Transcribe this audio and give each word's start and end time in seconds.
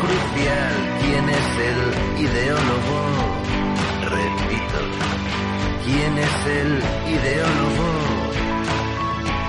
crucial. 0.00 0.74
¿Quién 1.00 1.28
es 1.28 1.48
el 1.70 1.80
ideólogo? 2.26 2.98
Repito, 4.16 4.80
¿quién 5.84 6.12
es 6.18 6.38
el 6.60 6.72
ideólogo 7.16 7.88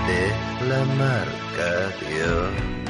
de 0.10 0.24
la 0.70 0.86
marca 1.02 1.70
Dios? 2.08 2.81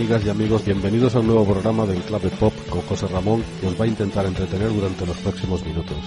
Amigas 0.00 0.24
y 0.24 0.30
amigos, 0.30 0.64
bienvenidos 0.64 1.14
a 1.14 1.20
un 1.20 1.26
nuevo 1.26 1.44
programa 1.44 1.84
de 1.84 1.94
Enclave 1.94 2.30
Pop 2.30 2.54
con 2.70 2.80
José 2.80 3.06
Ramón 3.06 3.44
que 3.60 3.66
os 3.66 3.78
va 3.78 3.84
a 3.84 3.88
intentar 3.88 4.24
entretener 4.24 4.72
durante 4.72 5.04
los 5.04 5.18
próximos 5.18 5.62
minutos. 5.62 5.98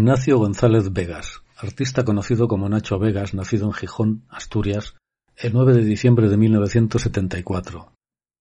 Ignacio 0.00 0.38
González 0.38 0.94
Vegas, 0.94 1.42
artista 1.58 2.06
conocido 2.06 2.48
como 2.48 2.70
Nacho 2.70 2.98
Vegas, 2.98 3.34
nacido 3.34 3.66
en 3.66 3.74
Gijón, 3.74 4.24
Asturias, 4.30 4.94
el 5.36 5.52
9 5.52 5.74
de 5.74 5.84
diciembre 5.84 6.30
de 6.30 6.38
1974. 6.38 7.92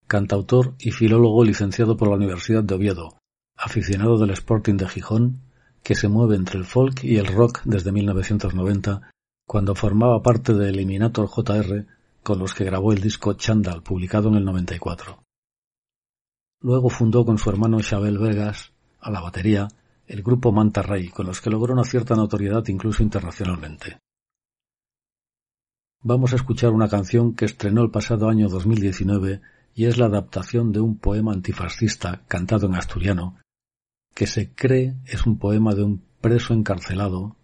Cantautor 0.08 0.76
y 0.80 0.92
filólogo 0.92 1.44
licenciado 1.44 1.98
por 1.98 2.08
la 2.08 2.16
Universidad 2.16 2.64
de 2.64 2.76
Oviedo, 2.76 3.18
aficionado 3.58 4.18
del 4.18 4.30
Sporting 4.30 4.76
de 4.76 4.88
Gijón, 4.88 5.42
que 5.84 5.96
se 5.96 6.08
mueve 6.08 6.38
entre 6.38 6.58
el 6.58 6.64
folk 6.64 7.04
y 7.04 7.18
el 7.18 7.28
rock 7.28 7.60
desde 7.66 7.92
1990, 7.92 9.12
cuando 9.46 9.76
formaba 9.76 10.24
parte 10.24 10.54
de 10.54 10.70
Eliminator 10.70 11.28
JR, 11.28 11.86
con 12.24 12.40
los 12.40 12.54
que 12.54 12.64
grabó 12.64 12.94
el 12.94 13.02
disco 13.02 13.34
Chandal, 13.34 13.84
publicado 13.84 14.30
en 14.30 14.36
el 14.36 14.46
94. 14.46 15.22
Luego 16.62 16.90
fundó 16.90 17.26
con 17.26 17.38
su 17.38 17.50
hermano 17.50 17.80
Xabel 17.82 18.18
Vegas, 18.18 18.72
a 19.02 19.12
la 19.12 19.20
batería, 19.20 19.68
el 20.10 20.24
grupo 20.24 20.52
Manta 20.52 20.82
Ray, 20.82 21.10
con 21.10 21.28
los 21.28 21.40
que 21.40 21.52
logró 21.52 21.74
una 21.74 21.84
cierta 21.84 22.16
notoriedad 22.16 22.68
incluso 22.68 23.04
internacionalmente. 23.04 24.00
Vamos 26.02 26.34
a 26.34 26.38
escuchar 26.38 26.72
una 26.72 26.90
canción 26.90 27.36
que 27.36 27.46
estrenó 27.46 27.84
el 27.84 27.92
pasado 27.92 28.28
año 28.28 28.50
2019 28.50 29.42
y 29.76 29.86
es 29.86 30.00
la 30.00 30.08
adaptación 30.08 30.72
de 30.72 30.80
un 30.80 30.98
poema 30.98 31.32
antifascista 31.32 32.24
cantado 32.28 32.66
en 32.66 32.76
asturiano, 32.76 33.38
que 34.16 34.26
se 34.26 34.52
cree 34.52 34.96
es 35.06 35.28
un 35.28 35.38
poema 35.38 35.76
de 35.76 35.84
un 35.84 36.04
preso 36.22 36.56
encarcelado 36.56 37.36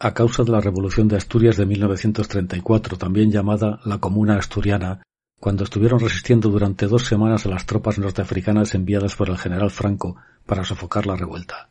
a 0.00 0.12
causa 0.12 0.42
de 0.42 0.50
la 0.50 0.60
Revolución 0.60 1.06
de 1.06 1.16
Asturias 1.16 1.56
de 1.56 1.66
1934, 1.66 2.98
también 2.98 3.30
llamada 3.30 3.78
la 3.84 3.98
Comuna 3.98 4.36
Asturiana, 4.36 5.02
cuando 5.38 5.62
estuvieron 5.62 6.00
resistiendo 6.00 6.48
durante 6.48 6.88
dos 6.88 7.06
semanas 7.06 7.46
a 7.46 7.50
las 7.50 7.64
tropas 7.64 8.00
norteafricanas 8.00 8.74
enviadas 8.74 9.14
por 9.14 9.30
el 9.30 9.38
general 9.38 9.70
Franco 9.70 10.16
para 10.44 10.64
sofocar 10.64 11.06
la 11.06 11.14
revuelta. 11.14 11.68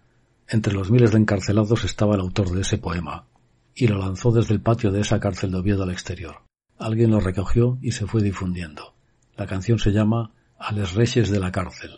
Entre 0.54 0.74
los 0.74 0.92
miles 0.92 1.12
de 1.12 1.18
encarcelados 1.18 1.86
estaba 1.86 2.16
el 2.16 2.20
autor 2.20 2.50
de 2.52 2.60
ese 2.60 2.78
poema, 2.78 3.26
y 3.74 3.88
lo 3.88 3.98
lanzó 3.98 4.34
desde 4.34 4.54
el 4.54 4.60
patio 4.60 4.92
de 4.92 5.00
esa 5.00 5.18
cárcel 5.18 5.50
de 5.50 5.60
Oviedo 5.60 5.84
al 5.84 5.92
exterior. 5.92 6.42
Alguien 6.78 7.12
lo 7.12 7.22
recogió 7.22 7.78
y 7.82 7.94
se 7.94 8.06
fue 8.06 8.22
difundiendo. 8.22 8.94
La 9.38 9.48
canción 9.48 9.80
se 9.80 9.94
llama 9.94 10.32
A 10.60 10.74
reyes 10.74 11.30
de 11.30 11.40
la 11.40 11.54
cárcel. 11.54 11.92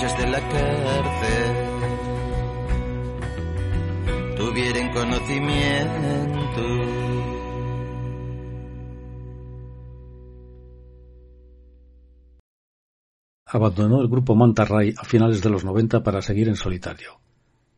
De 0.00 0.26
la 0.26 0.40
cárcel 0.40 1.54
tuvieran 4.34 4.94
conocimiento. 4.94 6.62
Abandonó 13.44 14.00
el 14.00 14.08
grupo 14.08 14.34
Manta 14.34 14.64
Ray 14.64 14.94
a 14.96 15.04
finales 15.04 15.42
de 15.42 15.50
los 15.50 15.66
90 15.66 16.02
para 16.02 16.22
seguir 16.22 16.48
en 16.48 16.56
solitario. 16.56 17.20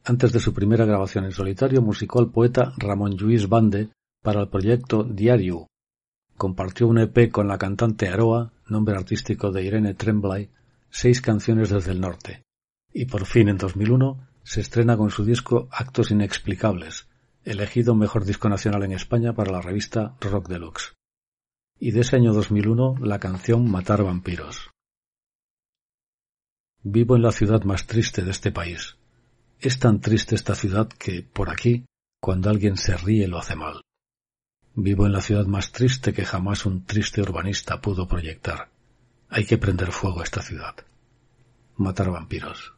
Antes 0.04 0.32
de 0.32 0.38
su 0.38 0.54
primera 0.54 0.84
grabación 0.84 1.24
en 1.24 1.32
solitario 1.32 1.82
musicó 1.82 2.20
al 2.20 2.30
poeta 2.30 2.72
Ramón 2.78 3.16
Lluís 3.16 3.48
Bande 3.48 3.88
para 4.22 4.42
el 4.42 4.48
proyecto 4.48 5.02
Diario. 5.02 5.66
Compartió 6.36 6.86
un 6.86 6.98
EP 6.98 7.32
con 7.32 7.48
la 7.48 7.58
cantante 7.58 8.06
Aroa, 8.06 8.52
nombre 8.68 8.94
artístico 8.94 9.50
de 9.50 9.64
Irene 9.64 9.94
Tremblay, 9.94 10.50
seis 10.92 11.22
canciones 11.22 11.70
desde 11.70 11.90
el 11.90 12.00
norte. 12.00 12.44
Y 12.92 13.06
por 13.06 13.24
fin 13.24 13.48
en 13.48 13.56
2001 13.56 14.28
se 14.44 14.60
estrena 14.60 14.96
con 14.96 15.10
su 15.10 15.24
disco 15.24 15.68
Actos 15.72 16.10
Inexplicables, 16.10 17.08
elegido 17.44 17.94
mejor 17.94 18.24
disco 18.24 18.48
nacional 18.48 18.84
en 18.84 18.92
España 18.92 19.32
para 19.32 19.50
la 19.50 19.62
revista 19.62 20.14
Rock 20.20 20.48
Deluxe. 20.48 20.94
Y 21.80 21.92
de 21.92 22.00
ese 22.00 22.16
año 22.16 22.34
2001 22.34 22.96
la 23.00 23.18
canción 23.18 23.68
Matar 23.70 24.04
vampiros. 24.04 24.70
Vivo 26.82 27.16
en 27.16 27.22
la 27.22 27.32
ciudad 27.32 27.62
más 27.64 27.86
triste 27.86 28.22
de 28.22 28.30
este 28.30 28.52
país. 28.52 28.96
Es 29.60 29.78
tan 29.78 30.00
triste 30.00 30.34
esta 30.34 30.54
ciudad 30.54 30.88
que, 30.88 31.22
por 31.22 31.48
aquí, 31.48 31.86
cuando 32.20 32.50
alguien 32.50 32.76
se 32.76 32.96
ríe 32.96 33.28
lo 33.28 33.38
hace 33.38 33.56
mal. 33.56 33.80
Vivo 34.74 35.06
en 35.06 35.12
la 35.12 35.22
ciudad 35.22 35.46
más 35.46 35.72
triste 35.72 36.12
que 36.12 36.24
jamás 36.24 36.66
un 36.66 36.84
triste 36.84 37.22
urbanista 37.22 37.80
pudo 37.80 38.06
proyectar. 38.06 38.70
Hay 39.34 39.46
que 39.46 39.56
prender 39.56 39.90
fuego 39.90 40.20
a 40.20 40.24
esta 40.24 40.42
ciudad. 40.42 40.74
Matar 41.76 42.10
vampiros. 42.10 42.74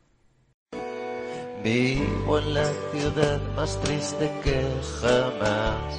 Vivo 1.64 2.38
en 2.38 2.54
la 2.54 2.70
ciudad 2.92 3.40
más 3.56 3.80
triste 3.80 4.30
que 4.44 4.62
jamás 5.00 5.98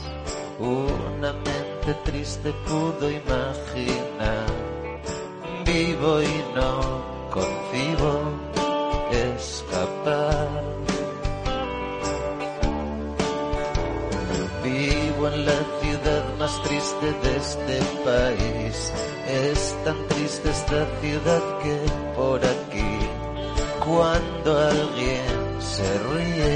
una 0.58 1.34
mente 1.34 1.94
triste 2.06 2.54
pudo 2.68 3.12
imaginar. 3.12 4.48
Vivo 5.66 6.22
y 6.22 6.56
no 6.56 7.30
concibo 7.32 8.40
escapar. 9.12 10.48
Vivo 14.64 15.28
en 15.28 15.46
la 15.46 15.52
ciudad 15.52 15.85
más 16.46 16.62
triste 16.62 17.08
de 17.24 17.38
este 17.38 17.78
país. 18.06 18.94
Es 19.28 19.76
tan 19.84 19.98
triste 20.10 20.48
esta 20.50 20.86
ciudad 21.02 21.44
que 21.64 21.78
por 22.16 22.40
aquí, 22.56 22.96
cuando 23.84 24.50
alguien 24.74 25.32
se 25.60 25.88
ríe, 26.10 26.54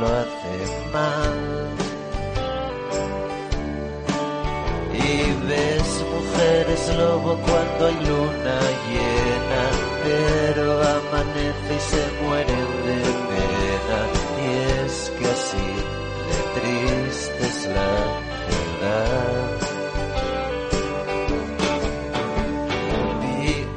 lo 0.00 0.06
hace 0.20 0.56
mal. 0.96 1.38
Y 5.06 5.46
ves 5.46 5.88
mujeres 6.16 6.82
lobo 6.98 7.38
cuando 7.46 7.80
hay 7.86 7.98
luna 8.10 8.58
llena, 8.88 9.62
pero 10.04 10.72
amanece 10.98 11.72
y 11.76 11.82
se 11.92 12.04
mueren 12.22 12.68
de 12.86 13.00
pena. 13.30 14.00
Y 14.42 14.48
es 14.82 15.12
que 15.16 15.24
así 15.36 15.68
de 16.30 16.40
triste 16.60 17.46
es 17.46 17.66
la. 17.76 18.27
Vi 18.78 18.86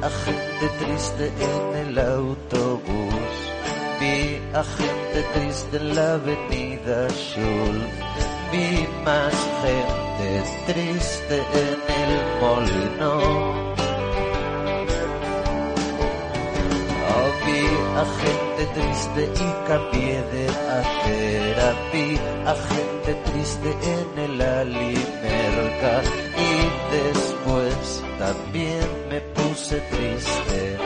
a 0.00 0.10
gente 0.24 0.66
triste 0.78 1.32
en 1.40 1.88
el 1.88 1.98
autobús, 1.98 3.34
vi 3.98 4.40
a 4.54 4.62
gente 4.62 5.22
triste 5.34 5.76
en 5.78 5.96
la 5.96 6.12
avenida 6.14 7.08
Schultz, 7.08 8.26
vi 8.52 8.86
más 9.04 9.34
gente 9.62 10.28
triste 10.72 11.36
en 11.62 11.74
el 12.00 12.12
molino. 12.40 13.12
Oh, 17.08 17.28
vi 17.44 17.60
a 17.96 18.04
gente 18.20 18.51
triste 18.66 19.30
y 19.34 19.68
cambié 19.68 20.22
de 20.32 20.48
acera, 20.80 21.74
vi 21.92 22.18
a 22.46 22.54
gente 22.70 23.14
triste 23.30 23.70
en 23.96 24.18
el 24.24 24.40
alimerca 24.40 26.02
y 26.36 26.52
después 26.96 28.04
también 28.18 28.86
me 29.10 29.20
puse 29.20 29.80
triste 29.80 30.76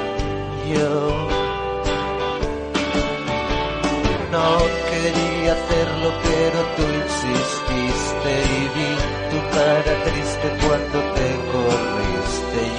yo. 0.73 1.29
No 4.33 4.59
quería 4.91 5.53
hacerlo, 5.53 6.09
pero 6.23 6.59
tú 6.77 6.83
insististe 7.05 8.33
y 8.57 8.69
vi 8.77 8.91
tu 9.31 9.39
cara 9.57 10.05
triste 10.05 10.49
cuando 10.67 10.99
te 11.15 11.29
corriste. 11.53 12.76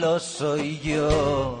Lo 0.00 0.18
soy 0.18 0.78
yo. 0.80 1.58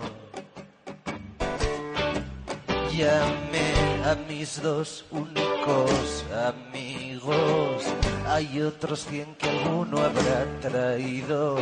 Llamé 2.96 3.70
a 4.04 4.16
mis 4.28 4.62
dos 4.62 5.04
únicos 5.10 6.24
amigos. 6.32 7.84
Hay 8.26 8.60
otros 8.62 9.06
cien 9.08 9.34
que 9.36 9.48
alguno 9.48 9.98
habrá 9.98 10.44
traído. 10.60 11.56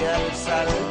Yeah, 0.00 0.16
it's 0.28 0.38
Saturday. 0.38 0.87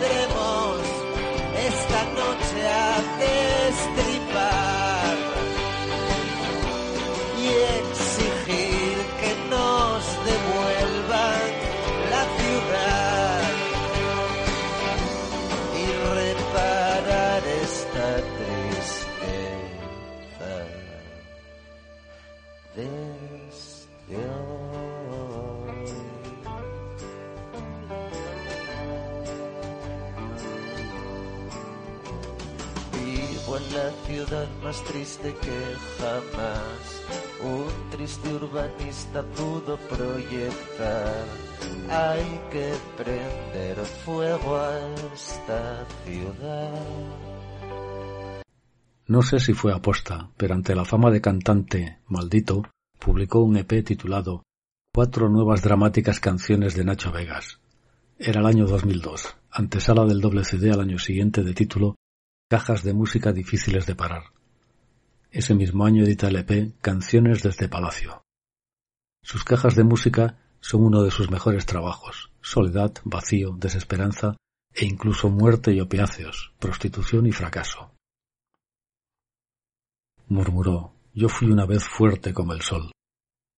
Pudo 39.36 39.78
proyectar. 39.90 41.26
Hay 41.90 42.40
que 42.52 42.74
prender 42.96 43.78
fuego 44.06 44.58
a 44.58 44.80
esta 45.14 45.86
ciudad. 46.06 46.82
No 49.08 49.22
sé 49.22 49.40
si 49.40 49.54
fue 49.54 49.74
aposta, 49.74 50.30
pero 50.36 50.54
ante 50.54 50.76
la 50.76 50.84
fama 50.84 51.12
de 51.12 51.22
cantante 51.22 52.00
maldito, 52.08 52.64
publicó 53.00 53.42
un 53.42 53.58
EP 53.58 53.84
titulado 53.84 54.44
Cuatro 54.94 55.30
nuevas 55.30 55.62
dramáticas 55.62 56.20
canciones 56.20 56.76
de 56.76 56.84
Nacho 56.84 57.12
Vegas. 57.12 57.60
Era 58.20 58.42
el 58.42 58.48
año 58.48 58.66
2002, 58.66 59.38
antesala 59.52 60.06
del 60.06 60.20
doble 60.20 60.44
CD 60.44 60.72
al 60.72 60.82
año 60.82 61.00
siguiente 61.00 61.44
de 61.44 61.54
título 61.54 61.96
Cajas 62.50 62.84
de 62.84 62.94
música 62.94 63.32
difíciles 63.32 63.86
de 63.86 63.96
parar. 63.96 64.24
Ese 65.32 65.54
mismo 65.54 65.86
año 65.86 66.04
edita 66.04 66.28
el 66.28 66.38
EP 66.38 66.74
Canciones 66.82 67.44
desde 67.44 67.70
Palacio. 67.70 68.27
Sus 69.28 69.44
cajas 69.44 69.76
de 69.76 69.84
música 69.84 70.38
son 70.62 70.86
uno 70.86 71.04
de 71.04 71.12
sus 71.12 71.30
mejores 71.30 71.66
trabajos. 71.66 72.32
Soledad, 72.42 72.94
vacío, 73.04 73.58
desesperanza 73.58 74.38
e 74.74 74.86
incluso 74.86 75.30
muerte 75.30 75.74
y 75.74 75.82
opiáceos, 75.82 76.54
prostitución 76.60 77.26
y 77.26 77.34
fracaso. 77.34 77.92
Murmuró, 80.28 80.94
yo 81.14 81.28
fui 81.28 81.50
una 81.50 81.66
vez 81.66 81.84
fuerte 81.84 82.34
como 82.34 82.54
el 82.54 82.62
sol. 82.62 82.90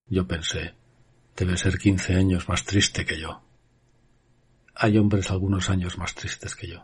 Yo 0.08 0.28
pensé, 0.28 0.74
debe 1.38 1.56
ser 1.56 1.78
quince 1.78 2.16
años 2.16 2.50
más 2.50 2.66
triste 2.66 3.06
que 3.06 3.20
yo. 3.20 3.44
Hay 4.74 4.98
hombres 4.98 5.30
algunos 5.30 5.70
años 5.70 6.00
más 6.00 6.16
tristes 6.16 6.56
que 6.56 6.66
yo. 6.66 6.84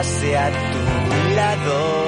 Pase 0.00 0.34
a 0.34 0.50
tu 0.50 1.34
lado, 1.34 1.99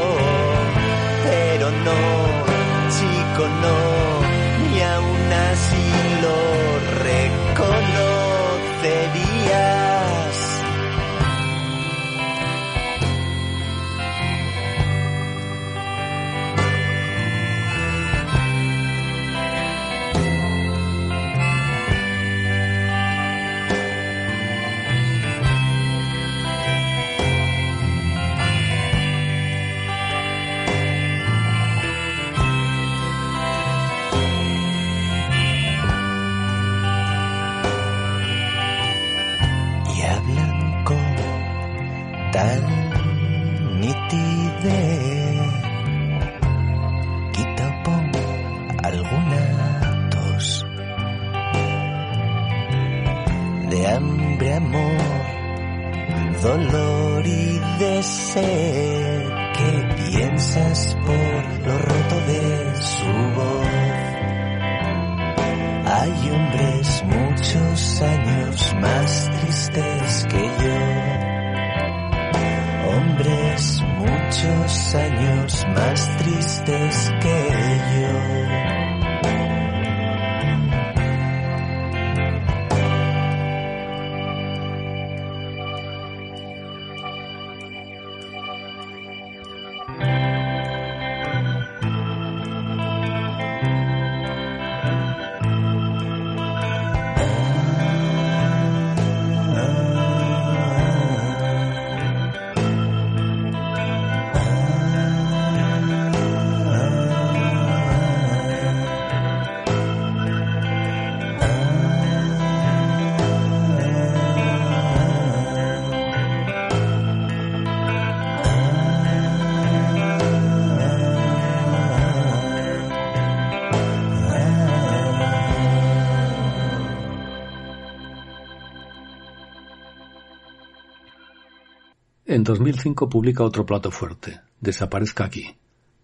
En 132.33 132.45
2005 132.45 133.11
publica 133.11 133.45
otro 133.45 133.67
plato 133.67 133.91
fuerte, 133.91 134.41
Desaparezca 134.59 135.23
aquí, 135.23 135.55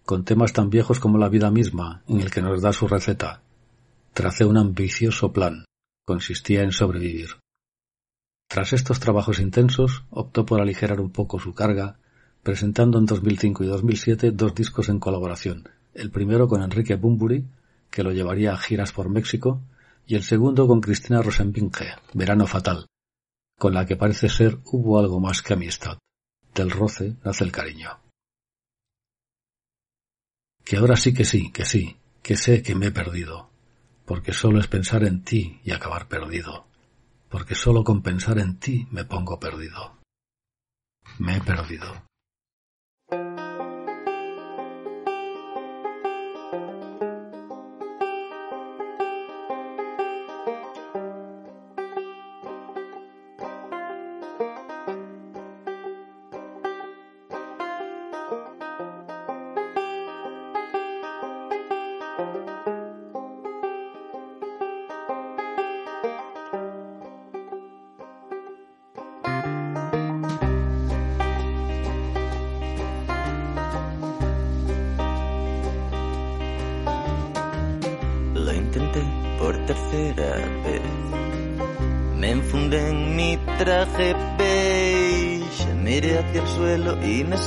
con 0.05 0.25
temas 0.25 0.53
tan 0.53 0.69
viejos 0.69 0.99
como 0.99 1.17
la 1.17 1.27
vida 1.27 1.49
misma, 1.49 2.03
en 2.07 2.21
el 2.21 2.29
que 2.29 2.43
nos 2.43 2.61
da 2.61 2.71
su 2.71 2.87
receta. 2.87 3.41
Tracé 4.13 4.45
un 4.45 4.57
ambicioso 4.57 5.33
plan. 5.33 5.65
Consistía 6.05 6.61
en 6.61 6.71
sobrevivir. 6.71 7.29
Tras 8.47 8.73
estos 8.73 8.99
trabajos 8.99 9.39
intensos, 9.39 10.03
optó 10.11 10.45
por 10.45 10.61
aligerar 10.61 11.01
un 11.01 11.09
poco 11.09 11.39
su 11.39 11.55
carga, 11.55 11.97
presentando 12.43 12.99
en 12.99 13.07
2005 13.07 13.63
y 13.63 13.67
2007 13.67 14.29
dos 14.29 14.53
discos 14.53 14.89
en 14.89 14.99
colaboración, 14.99 15.67
el 15.95 16.11
primero 16.11 16.47
con 16.47 16.61
Enrique 16.61 16.93
Bumburi, 16.93 17.47
que 17.89 18.03
lo 18.03 18.11
llevaría 18.11 18.53
a 18.53 18.57
giras 18.57 18.91
por 18.91 19.09
México, 19.09 19.63
y 20.05 20.13
el 20.13 20.21
segundo 20.21 20.67
con 20.67 20.79
Cristina 20.79 21.23
Rosenbinge, 21.23 21.95
Verano 22.13 22.45
Fatal, 22.45 22.85
con 23.57 23.73
la 23.73 23.87
que 23.87 23.95
parece 23.95 24.29
ser 24.29 24.59
hubo 24.65 24.99
algo 24.99 25.19
más 25.19 25.41
que 25.41 25.53
amistad. 25.53 25.97
Del 26.59 26.71
roce 26.71 27.15
nace 27.23 27.45
el 27.45 27.53
cariño. 27.53 28.01
Que 30.65 30.75
ahora 30.75 30.97
sí 30.97 31.13
que 31.13 31.23
sí, 31.23 31.53
que 31.53 31.63
sí, 31.63 31.95
que 32.21 32.35
sé 32.35 32.61
que 32.61 32.75
me 32.75 32.87
he 32.87 32.91
perdido, 32.91 33.49
porque 34.05 34.33
solo 34.33 34.59
es 34.59 34.67
pensar 34.67 35.05
en 35.05 35.23
ti 35.23 35.61
y 35.63 35.71
acabar 35.71 36.09
perdido, 36.09 36.67
porque 37.29 37.55
solo 37.55 37.85
con 37.85 38.01
pensar 38.01 38.39
en 38.39 38.59
ti 38.59 38.89
me 38.91 39.05
pongo 39.05 39.39
perdido. 39.39 40.01
Me 41.17 41.37
he 41.37 41.41
perdido. 41.41 42.08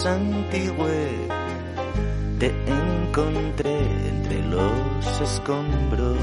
Santigüé. 0.02 1.28
Te 2.40 2.48
encontré 2.66 3.76
entre 4.08 4.38
los 4.54 5.20
escombros. 5.20 6.18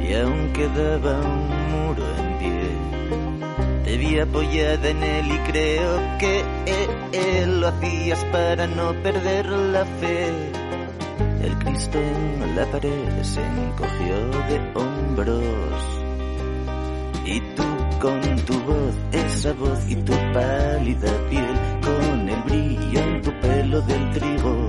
Y 0.00 0.14
aún 0.14 0.52
quedaba 0.52 1.12
un 1.20 1.46
muro 1.72 2.04
en 2.18 2.38
pie, 2.38 2.70
te 3.84 3.96
vi 3.96 4.18
apoyada 4.18 4.88
en 4.88 5.02
él 5.02 5.26
y 5.32 5.38
creo 5.50 6.18
que 6.18 6.44
eh, 6.66 7.46
lo 7.46 7.68
hacías 7.68 8.24
para 8.26 8.66
no 8.66 8.94
perder 9.02 9.46
la 9.46 9.84
fe. 9.84 10.28
El 11.42 11.58
Cristo 11.58 11.98
en 11.98 12.56
la 12.56 12.64
pared 12.66 13.22
se 13.22 13.42
encogió 13.44 14.16
de 14.48 14.56
hombros. 14.74 16.01
Con 18.02 18.20
tu 18.46 18.54
voz, 18.64 18.94
esa 19.12 19.52
voz 19.52 19.78
y 19.88 19.94
tu 19.94 20.12
pálida 20.34 21.12
piel, 21.30 21.54
con 21.80 22.28
el 22.28 22.42
brillo 22.42 22.98
en 22.98 23.22
tu 23.22 23.30
pelo 23.40 23.80
del 23.82 24.10
trigo, 24.10 24.66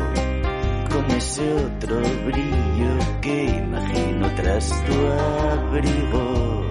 con 0.92 1.10
ese 1.10 1.52
otro 1.54 2.00
brillo 2.28 3.00
que 3.22 3.46
imagino 3.46 4.32
tras 4.36 4.70
tu 4.86 4.94
abrigo. 4.94 6.64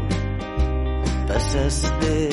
Pasaste 1.27 2.29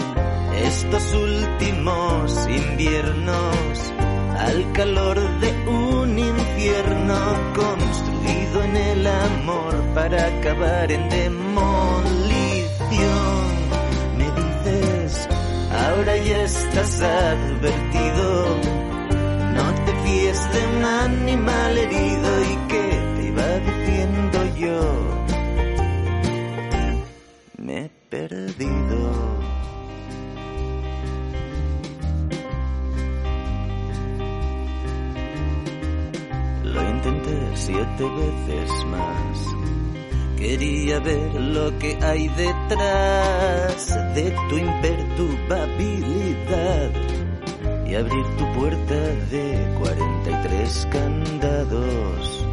estos 0.63 1.11
últimos 1.15 2.47
inviernos 2.49 3.93
al 4.37 4.71
calor 4.73 5.19
de 5.39 5.51
un 5.67 6.19
infierno 6.19 7.17
construido 7.55 8.63
en 8.63 8.77
el 8.77 9.07
amor 9.07 9.75
para 9.95 10.27
acabar 10.27 10.91
en 10.91 11.09
demolición. 11.09 13.18
Ahora 15.99 16.15
ya 16.15 16.43
estás 16.43 17.01
advertido, 17.01 18.57
no 19.53 19.75
te 19.83 19.93
fíes 20.01 20.53
de 20.53 20.67
un 20.77 20.85
animal 20.85 21.77
herido 21.77 22.41
y 22.41 22.55
que 22.69 22.85
te 23.15 23.27
iba 23.27 23.47
diciendo 23.59 24.37
yo. 24.55 24.79
Me 27.57 27.83
he 27.83 27.89
perdido. 28.09 29.11
Lo 36.63 36.89
intenté 36.91 37.37
siete 37.55 38.03
veces 38.47 38.85
más. 38.85 39.37
Quería 40.37 40.99
ver 41.01 41.35
lo 41.41 41.77
que 41.77 41.97
hay 42.01 42.29
detrás 42.29 43.98
de 44.15 44.33
tu 44.49 44.57
imperturbabilidad 44.57 46.89
y 47.85 47.95
abrir 47.95 48.25
tu 48.37 48.53
puerta 48.53 48.95
de 49.31 49.75
43 49.79 50.87
candados. 50.91 52.45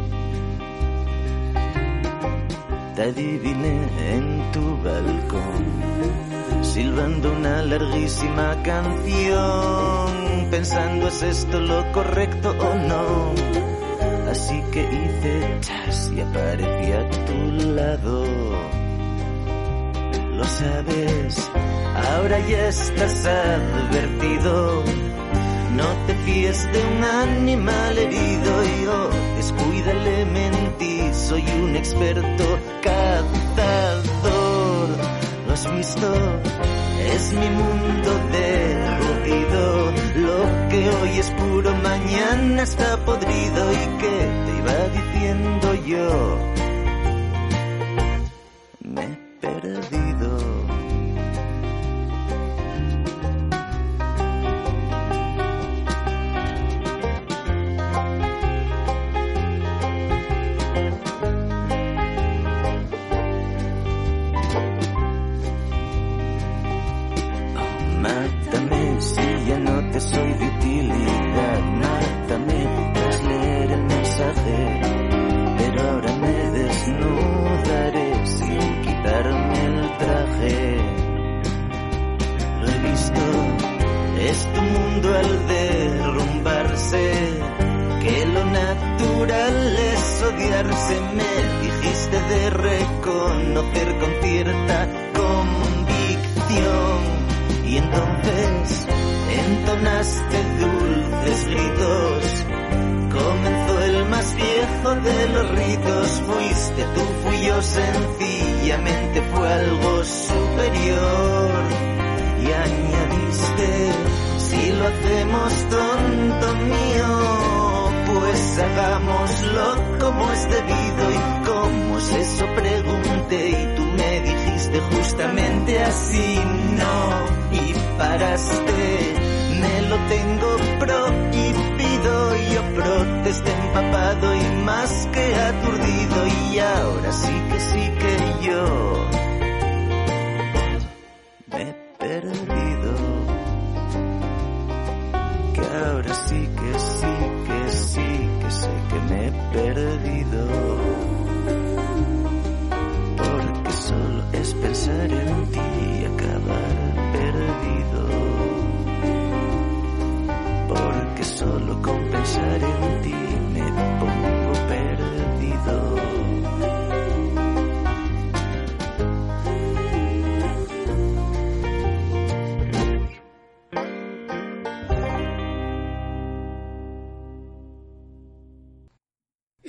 Te 2.95 3.03
adiviné 3.03 3.87
en 4.13 4.51
tu 4.51 4.77
balcón, 4.83 5.65
silbando 6.63 7.33
una 7.33 7.61
larguísima 7.61 8.63
canción, 8.63 10.49
pensando 10.49 11.07
es 11.07 11.21
esto 11.21 11.59
lo 11.59 11.91
correcto 11.91 12.55
o 12.59 12.73
no. 12.75 13.35
Así 14.31 14.59
que 14.71 14.81
hice 14.81 15.59
chas 15.61 16.11
y 16.15 16.21
aparecí 16.21 16.91
a 16.91 17.07
tu 17.25 17.35
lado. 17.75 18.76
Lo 20.37 20.43
sabes, 20.43 21.49
ahora 21.95 22.37
ya 22.47 22.67
estás 22.67 23.25
advertido. 23.25 24.83
No 25.75 25.87
te 26.05 26.13
fíes 26.25 26.71
de 26.71 26.79
un 26.83 27.03
animal 27.03 27.97
herido, 27.97 28.63
yo 28.85 29.09
descuídale, 29.35 30.25
mentí, 30.25 31.11
soy 31.11 31.43
un 31.59 31.75
experto 31.75 32.59
cazador. 32.83 33.29
¿Lo 35.47 35.53
has 35.53 35.75
visto? 35.75 36.13
Es 37.15 37.33
mi 37.33 37.49
mundo 37.49 38.09
derruido, 38.31 39.91
lo 40.17 40.69
que 40.69 40.87
hoy 40.87 41.17
es 41.17 41.31
puro, 41.31 41.73
mañana 41.77 42.61
está 42.61 42.95
podrido 42.97 43.73
y 43.73 43.97
que 44.01 44.15
te 44.45 44.51
iba 44.59 44.77
diciendo 44.99 45.73
yo. 45.83 46.66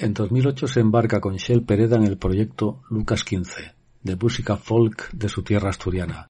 En 0.01 0.15
2008 0.15 0.69
se 0.69 0.79
embarca 0.79 1.21
con 1.21 1.35
Shell 1.35 1.65
Pereda 1.65 1.97
en 1.97 2.05
el 2.05 2.19
proyecto 2.19 2.85
Lucas 2.89 3.23
XV, 3.23 3.75
de 4.05 4.15
música 4.15 4.57
folk 4.57 5.11
de 5.11 5.29
su 5.29 5.43
tierra 5.43 5.71
asturiana, 5.71 6.29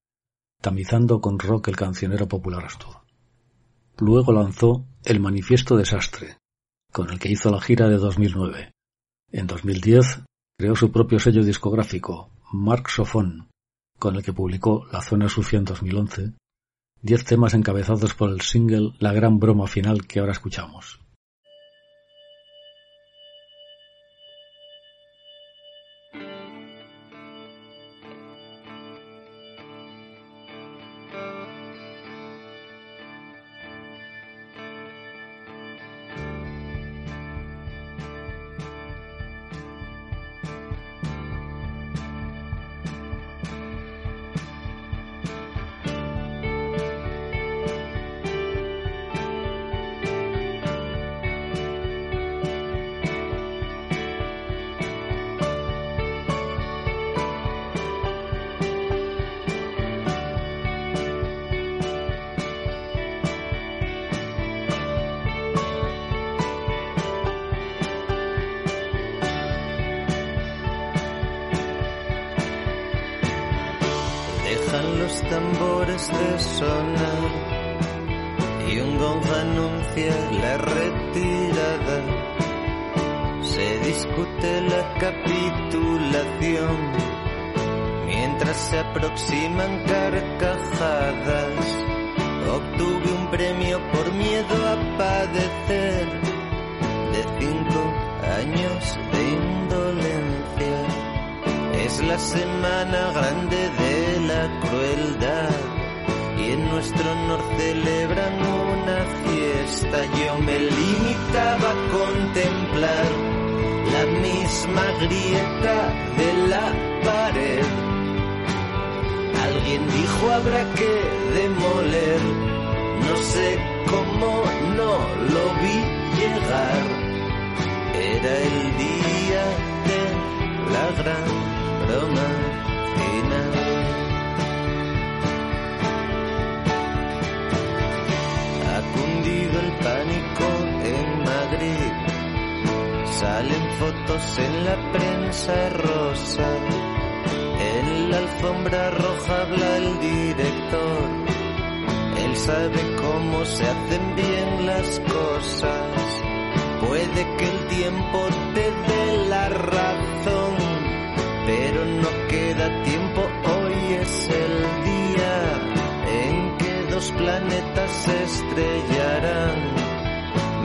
tamizando 0.63 1.21
con 1.21 1.39
rock 1.39 1.69
el 1.69 1.77
cancionero 1.77 2.27
popular 2.27 2.65
astur. 2.65 2.97
Luego 3.99 4.33
lanzó 4.33 4.87
El 5.05 5.21
Manifiesto 5.21 5.77
Desastre, 5.77 6.39
con 6.91 7.11
el 7.11 7.19
que 7.19 7.31
hizo 7.31 7.51
la 7.51 7.61
gira 7.61 7.91
de 7.91 7.99
2009. 7.99 8.73
En 9.33 9.47
2010 9.47 10.23
creó 10.59 10.75
su 10.75 10.91
propio 10.91 11.19
sello 11.19 11.45
discográfico, 11.45 12.31
Mark 12.51 12.89
Sofón, 12.89 13.51
con 13.99 14.17
el 14.17 14.23
que 14.23 14.33
publicó 14.33 14.87
La 14.91 15.03
Zona 15.03 15.29
Sucia 15.29 15.59
en 15.59 15.67
2011, 15.67 16.33
diez 17.03 17.23
temas 17.23 17.53
encabezados 17.53 18.15
por 18.15 18.31
el 18.31 18.41
single 18.41 18.95
La 18.99 19.13
Gran 19.13 19.39
Broma 19.39 19.67
Final 19.67 20.07
que 20.07 20.21
ahora 20.21 20.33
escuchamos. 20.33 21.01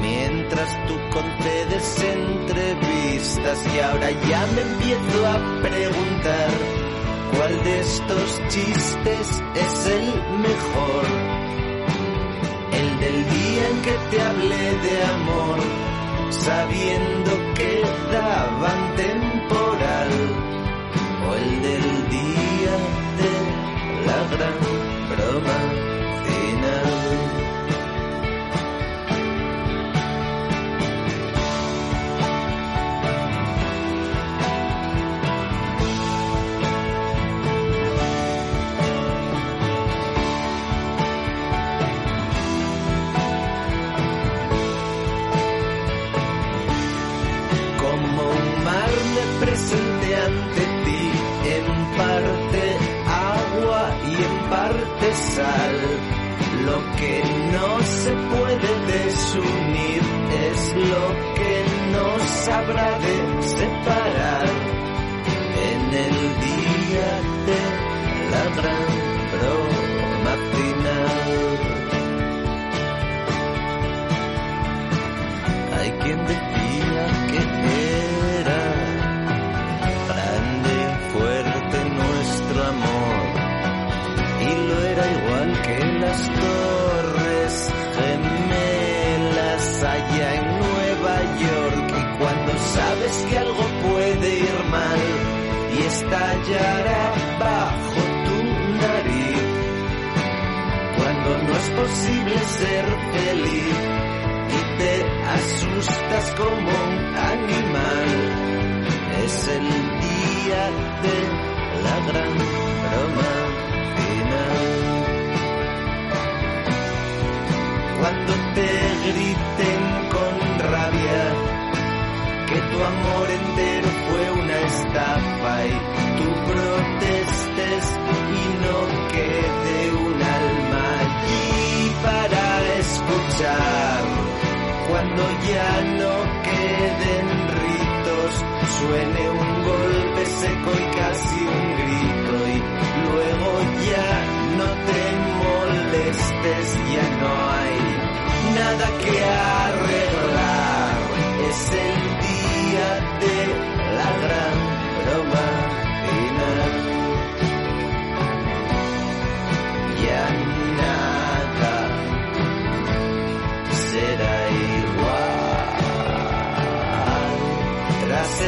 Mientras 0.02 0.88
tú 0.88 0.96
concedes 1.12 2.04
entrevistas 2.04 3.60
y 3.74 3.80
ahora 3.80 4.12
ya 4.12 4.48
me 4.56 4.62
empiezo 4.62 5.28
a 5.28 5.62
preguntar 5.62 6.50
cuál 7.36 7.64
de 7.64 7.80
estos 7.80 8.42
chistes 8.50 9.44
es 9.56 9.86
el 9.88 10.06
mejor. 10.48 11.06
El 12.72 13.00
del 13.00 13.30
día 13.30 13.70
en 13.70 13.82
que 13.82 13.96
te 14.12 14.22
hablé 14.22 14.66
de 14.86 15.04
amor, 15.04 15.60
sabiendo 16.32 17.32
que 17.56 17.82
daban 18.12 18.96
temporal, 18.96 20.10
o 21.28 21.36
el 21.36 21.62
del 21.62 22.10
día 22.10 22.76
de 23.22 23.34
la 24.08 24.20
gran 24.36 24.58
broma 25.10 25.84
Lo 26.64 27.43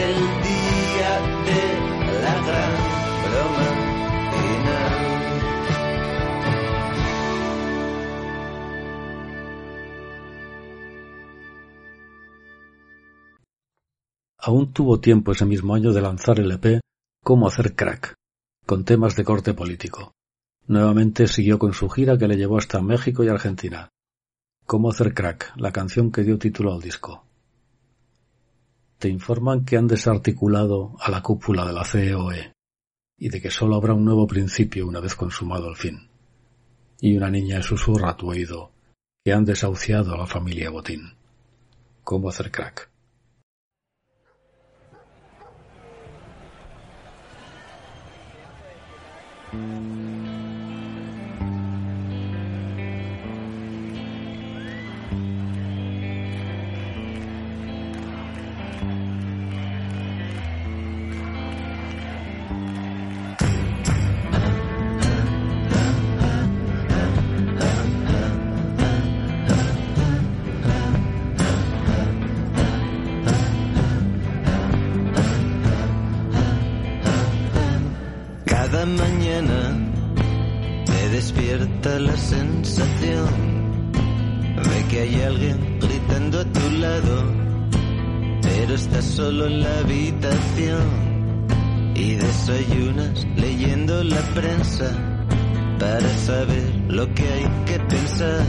el 0.07 0.15
día 0.15 1.11
de 1.47 1.61
la 2.21 2.35
gran 2.47 2.73
broma 3.23 3.67
Aún 14.37 14.73
tuvo 14.73 14.99
tiempo 14.99 15.31
ese 15.31 15.45
mismo 15.45 15.73
año 15.73 15.91
de 15.91 16.01
lanzar 16.01 16.39
el 16.39 16.51
EP 16.51 16.81
Cómo 17.23 17.47
hacer 17.47 17.75
crack, 17.75 18.13
con 18.67 18.85
temas 18.85 19.15
de 19.15 19.23
corte 19.23 19.55
político. 19.55 20.11
Nuevamente 20.67 21.27
siguió 21.27 21.57
con 21.57 21.73
su 21.73 21.89
gira 21.89 22.19
que 22.19 22.27
le 22.27 22.37
llevó 22.37 22.59
hasta 22.59 22.79
México 22.81 23.23
y 23.23 23.29
Argentina. 23.29 23.89
Cómo 24.67 24.91
hacer 24.91 25.15
crack, 25.15 25.53
la 25.57 25.71
canción 25.71 26.11
que 26.11 26.21
dio 26.21 26.37
título 26.37 26.71
al 26.71 26.81
disco. 26.81 27.24
Te 28.99 29.09
informan 29.09 29.65
que 29.65 29.77
han 29.77 29.87
desarticulado 29.87 30.95
a 30.99 31.11
la 31.11 31.21
cúpula 31.21 31.65
de 31.65 31.73
la 31.73 31.83
CEOE 31.83 32.53
y 33.17 33.29
de 33.29 33.41
que 33.41 33.51
solo 33.51 33.75
habrá 33.75 33.93
un 33.93 34.05
nuevo 34.05 34.27
principio 34.27 34.87
una 34.87 34.99
vez 34.99 35.15
consumado 35.15 35.69
el 35.69 35.75
fin. 35.75 36.09
Y 36.99 37.15
una 37.17 37.29
niña 37.29 37.61
susurra 37.61 38.11
a 38.11 38.17
tu 38.17 38.29
oído 38.29 38.71
que 39.23 39.33
han 39.33 39.45
desahuciado 39.45 40.13
a 40.13 40.17
la 40.17 40.27
familia 40.27 40.69
Botín. 40.69 41.15
Cómo 42.03 42.29
hacer 42.29 42.51
crack. 42.51 42.89
La 81.99 82.17
sensación 82.17 83.91
de 83.91 84.87
que 84.89 85.01
hay 85.01 85.21
alguien 85.21 85.79
gritando 85.79 86.39
a 86.39 86.45
tu 86.45 86.69
lado, 86.71 87.33
pero 88.41 88.75
estás 88.75 89.05
solo 89.05 89.47
en 89.47 89.61
la 89.61 89.79
habitación 89.79 91.45
y 91.95 92.15
desayunas 92.15 93.25
leyendo 93.37 94.03
la 94.03 94.21
prensa 94.33 94.91
para 95.79 96.17
saber 96.17 96.73
lo 96.87 97.13
que 97.13 97.23
hay 97.23 97.45
que 97.65 97.79
pensar. 97.79 98.45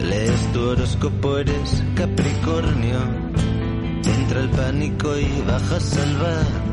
Lees 0.00 0.52
tu 0.52 0.60
horóscopo, 0.60 1.38
eres 1.38 1.84
Capricornio 1.94 2.98
Entra 4.04 4.40
el 4.40 4.50
pánico 4.50 5.16
y 5.16 5.42
bajas 5.46 5.96
al 5.96 6.16
bar. 6.16 6.71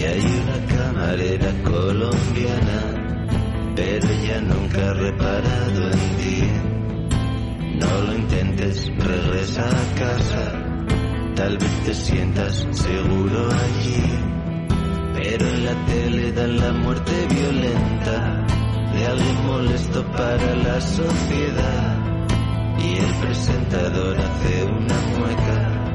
Y 0.00 0.02
hay 0.02 0.18
una 0.18 0.66
camarera 0.66 1.52
colombiana, 1.62 3.34
pero 3.76 4.08
ella 4.08 4.40
nunca 4.40 4.88
ha 4.88 4.94
reparado 4.94 5.90
en 5.90 6.16
ti. 6.16 6.42
No 7.78 8.06
lo 8.06 8.14
intentes, 8.14 8.90
regresa 8.96 9.62
a 9.62 9.98
casa. 9.98 10.52
Tal 11.36 11.58
vez 11.58 11.84
te 11.84 11.92
sientas 11.92 12.66
seguro 12.70 13.50
allí. 13.50 14.02
Pero 15.16 15.46
en 15.46 15.64
la 15.66 15.84
tele 15.84 16.32
dan 16.32 16.56
la 16.56 16.72
muerte 16.72 17.12
violenta 17.28 18.46
de 18.94 19.06
alguien 19.06 19.46
molesto 19.46 20.02
para 20.12 20.54
la 20.56 20.80
sociedad. 20.80 21.98
Y 22.78 22.96
el 22.96 23.14
presentador 23.20 24.16
hace 24.18 24.64
una 24.64 25.18
mueca. 25.18 25.92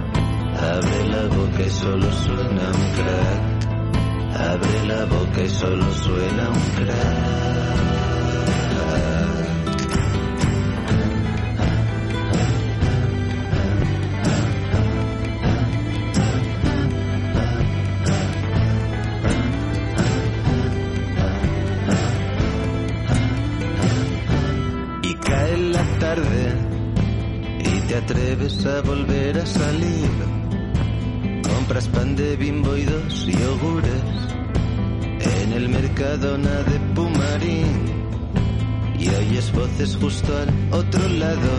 Abre 0.76 1.08
la 1.08 1.36
boca 1.36 1.64
y 1.66 1.70
solo 1.72 2.12
suena 2.12 2.68
un 2.68 2.94
crack. 2.94 3.55
Abre 4.36 4.86
la 4.86 5.06
boca 5.06 5.42
y 5.42 5.50
solo 5.50 5.92
suena 5.94 6.50
un 6.50 6.60
crack. 6.76 7.36
atreves 28.06 28.66
a 28.66 28.82
volver 28.82 29.38
a 29.40 29.46
salir. 29.46 30.45
Compras 31.56 31.88
pan 31.88 32.18
de 32.18 32.36
bimbo 32.36 32.76
y 32.76 32.84
dos 32.84 33.26
yogures 33.26 34.04
en 35.42 35.54
el 35.54 35.70
Mercadona 35.70 36.56
de 36.64 36.80
Pumarín. 36.94 37.96
Y 39.00 39.08
oyes 39.08 39.54
voces 39.54 39.96
justo 39.96 40.38
al 40.38 40.50
otro 40.74 41.08
lado. 41.08 41.52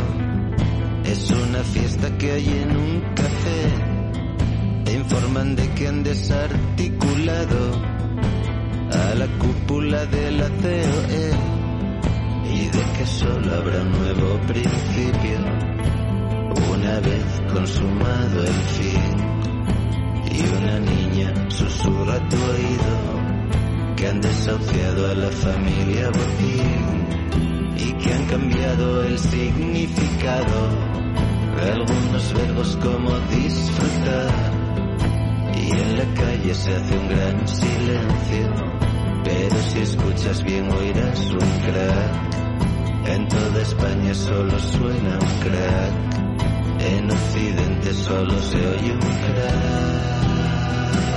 Es 1.05 1.30
una 1.30 1.62
fiesta 1.64 2.16
que 2.18 2.30
hay 2.30 2.47
en 2.47 2.76
un 2.76 3.01
café. 3.14 3.62
Te 4.84 4.92
informan 4.92 5.57
de 5.57 5.66
que 5.70 5.88
han 5.88 6.03
desarticulado 6.03 7.59
a 8.92 9.14
la 9.14 9.26
cúpula 9.38 10.05
de 10.07 10.30
la 10.30 10.49
COE 10.49 11.30
y 12.53 12.66
de 12.68 12.82
que 12.99 13.07
solo 13.07 13.55
habrá 13.55 13.80
un 13.80 13.92
nuevo 13.92 14.40
principio 14.47 15.38
una 16.70 17.01
vez 17.01 17.24
consumado 17.51 18.42
el 18.42 18.53
fin 18.53 19.15
y 20.37 20.57
una 20.57 20.78
niña 20.80 21.32
susurra 21.49 22.18
tu 22.28 22.37
oído 22.37 23.97
que 23.97 24.07
han 24.09 24.20
desahuciado 24.20 25.11
a 25.11 25.14
la 25.14 25.30
familia 25.30 26.09
Botín 26.09 27.07
y 27.78 27.93
que 27.93 28.12
han 28.12 28.26
cambiado 28.26 29.03
el 29.05 29.18
significado 29.18 30.68
de 31.57 31.72
algunos 31.72 32.34
verbos 32.34 32.78
como 32.82 33.18
disfrutar. 33.30 34.53
Y 35.55 35.70
en 35.70 35.99
la 35.99 36.14
calle 36.14 36.55
se 36.55 36.74
hace 36.74 36.99
un 36.99 37.09
gran 37.09 37.49
silencio 37.49 38.76
pero 39.26 39.57
si 39.70 39.80
escuchas 39.80 40.43
bien 40.45 40.72
oirás 40.72 41.20
un 41.30 41.39
crack. 41.39 43.09
En 43.09 43.28
toda 43.28 43.62
España 43.62 44.14
solo 44.14 44.59
suena 44.59 45.18
un 45.18 45.41
crack. 45.41 45.95
En 46.78 47.11
Occidente 47.11 47.95
solo 47.95 48.41
se 48.41 48.57
oye 48.57 48.93
un 48.93 49.01
crack. 49.01 50.15
Esto 50.95 51.15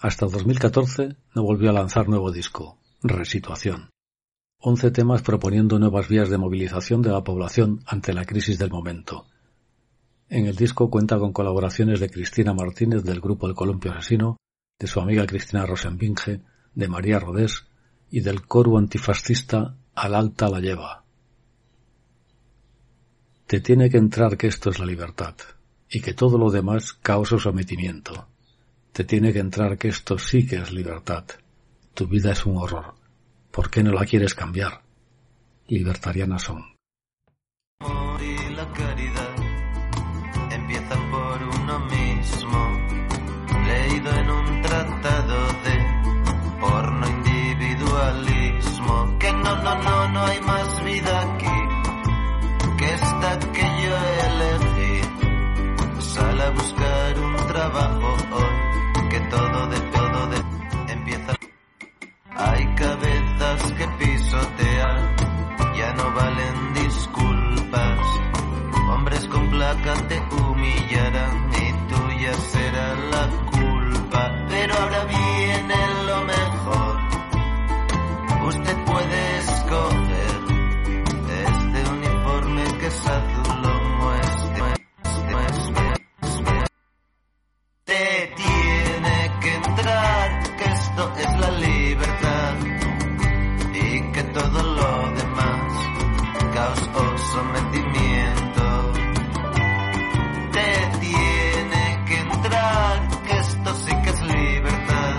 Hasta 0.00 0.26
2014 0.26 1.16
no 1.34 1.42
volvió 1.42 1.70
a 1.70 1.72
lanzar 1.72 2.08
nuevo 2.08 2.30
disco, 2.30 2.78
Resituación. 3.02 3.90
Once 4.60 4.92
temas 4.92 5.22
proponiendo 5.22 5.80
nuevas 5.80 6.06
vías 6.06 6.30
de 6.30 6.38
movilización 6.38 7.02
de 7.02 7.10
la 7.10 7.24
población 7.24 7.82
ante 7.84 8.12
la 8.12 8.24
crisis 8.24 8.60
del 8.60 8.70
momento. 8.70 9.26
En 10.28 10.46
el 10.46 10.54
disco 10.54 10.88
cuenta 10.88 11.18
con 11.18 11.32
colaboraciones 11.32 11.98
de 11.98 12.10
Cristina 12.10 12.54
Martínez 12.54 13.02
del 13.02 13.20
grupo 13.20 13.48
El 13.48 13.56
Columpio 13.56 13.90
Asesino, 13.90 14.36
de 14.78 14.86
su 14.86 15.00
amiga 15.00 15.26
Cristina 15.26 15.66
Rosenbinge, 15.66 16.42
de 16.76 16.88
María 16.88 17.18
Rodés 17.18 17.66
y 18.08 18.20
del 18.20 18.46
coro 18.46 18.78
antifascista 18.78 19.74
Al 19.96 20.14
Alta 20.14 20.48
la 20.48 20.60
Lleva. 20.60 21.02
Te 23.48 23.60
tiene 23.60 23.90
que 23.90 23.98
entrar 23.98 24.36
que 24.36 24.46
esto 24.46 24.70
es 24.70 24.78
la 24.78 24.86
libertad 24.86 25.34
y 25.90 26.00
que 26.00 26.14
todo 26.14 26.38
lo 26.38 26.52
demás 26.52 26.92
causa 26.92 27.36
sometimiento 27.36 28.28
te 28.98 29.04
tiene 29.04 29.32
que 29.32 29.38
entrar 29.38 29.78
que 29.78 29.86
esto 29.86 30.18
sí 30.18 30.44
que 30.44 30.56
es 30.56 30.72
libertad. 30.72 31.24
Tu 31.94 32.08
vida 32.08 32.32
es 32.32 32.44
un 32.44 32.56
horror. 32.56 32.96
¿Por 33.52 33.70
qué 33.70 33.80
no 33.84 33.92
la 33.92 34.04
quieres 34.04 34.34
cambiar? 34.34 34.82
Libertarianas 35.68 36.42
son. 36.42 36.64
Hay 62.40 62.74
cabezas 62.76 63.72
que 63.72 63.88
pisotean, 63.98 65.16
ya 65.76 65.92
no 65.94 66.12
valen 66.14 66.74
disculpas. 66.74 67.98
Hombres 68.90 69.26
con 69.26 69.50
placa 69.50 69.94
te 70.06 70.20
humillarán 70.36 71.50
y 71.52 71.72
tuya 71.92 72.32
será 72.34 72.94
la 72.94 73.28
culpa. 73.50 74.46
Pero 74.48 74.72
ahora 74.72 75.04
viene 75.04 75.74
lo 76.06 76.24
mejor. 76.24 76.94
Usted 78.46 78.84
puede 78.84 79.38
escoger 79.38 80.38
este 81.44 81.90
uniforme 81.90 82.62
que 82.78 82.86
es 82.86 83.06
azul 83.06 83.64
o 83.64 83.80
muestra. 83.98 84.74
Te 87.84 88.32
tiene 88.36 89.32
que 89.40 89.54
entrar, 89.54 90.56
que 90.56 90.64
esto 90.64 91.12
es 91.18 91.40
la 91.40 91.50
ley 91.50 91.77
todo 94.38 94.62
lo 94.62 95.10
demás, 95.18 95.72
caos 96.54 96.90
o 96.94 97.18
sometimiento, 97.18 98.92
te 100.52 100.70
tiene 101.00 102.04
que 102.06 102.16
entrar, 102.20 103.08
que 103.26 103.38
esto 103.38 103.74
sí 103.74 103.92
que 104.02 104.10
es 104.10 104.20
libertad. 104.22 105.14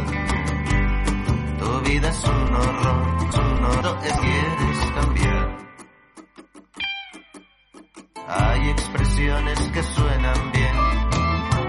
Tu 1.59 1.81
vida 1.89 2.09
es 2.09 2.23
un 2.23 2.55
horror, 2.55 3.01
un 3.43 3.65
horror 3.65 3.97
es 4.05 4.13
quieres 4.13 4.79
cambiar. 4.95 5.57
Hay 8.27 8.69
expresiones 8.69 9.59
que 9.73 9.83
suenan 9.83 10.51
bien 10.53 10.75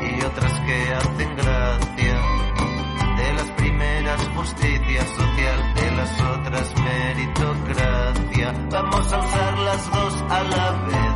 y 0.08 0.24
otras 0.24 0.60
que 0.60 0.94
hacen 0.94 1.36
gracia. 1.36 2.39
Justicia 4.18 5.02
social, 5.06 5.74
de 5.74 5.90
las 5.92 6.20
otras 6.20 6.74
meritocracia. 6.80 8.52
Vamos 8.70 9.12
a 9.12 9.18
usar 9.18 9.58
las 9.58 9.90
dos 9.92 10.24
a 10.28 10.42
la 10.44 10.70
vez. 10.86 11.14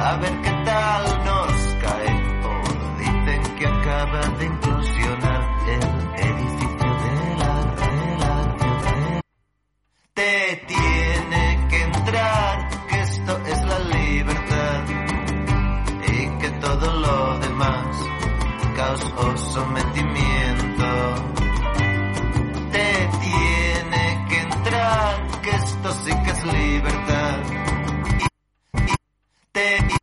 A 0.00 0.16
ver 0.16 0.40
qué 0.42 0.50
tal 0.64 1.24
nos 1.24 1.74
cae. 1.82 2.12
Dicen 2.98 3.42
que 3.56 3.66
acaba 3.66 4.20
de 4.38 4.44
implosionar 4.44 5.42
el 5.68 5.82
edificio 6.28 6.90
de 7.04 7.36
la 7.38 7.54
relación. 7.76 9.20
Te 10.14 10.64
tiene 10.66 11.66
que 11.70 11.82
entrar 11.82 12.68
que 12.88 13.00
esto 13.00 13.38
es 13.46 13.64
la 13.64 13.78
libertad 13.78 14.84
y 16.06 16.38
que 16.38 16.50
todo 16.60 16.92
lo 17.00 17.38
demás, 17.38 17.96
caos 18.78 19.02
o 19.16 19.36
sometimiento, 19.36 20.88
te 22.70 23.10
tiene 23.24 24.26
que 24.28 24.38
entrar 24.38 25.40
que 25.42 25.50
esto 25.50 25.92
sí 26.04 26.12
que 26.24 26.30
es 26.30 26.44
libertad. 26.44 27.38
Y, 28.86 28.94
te 29.50 29.97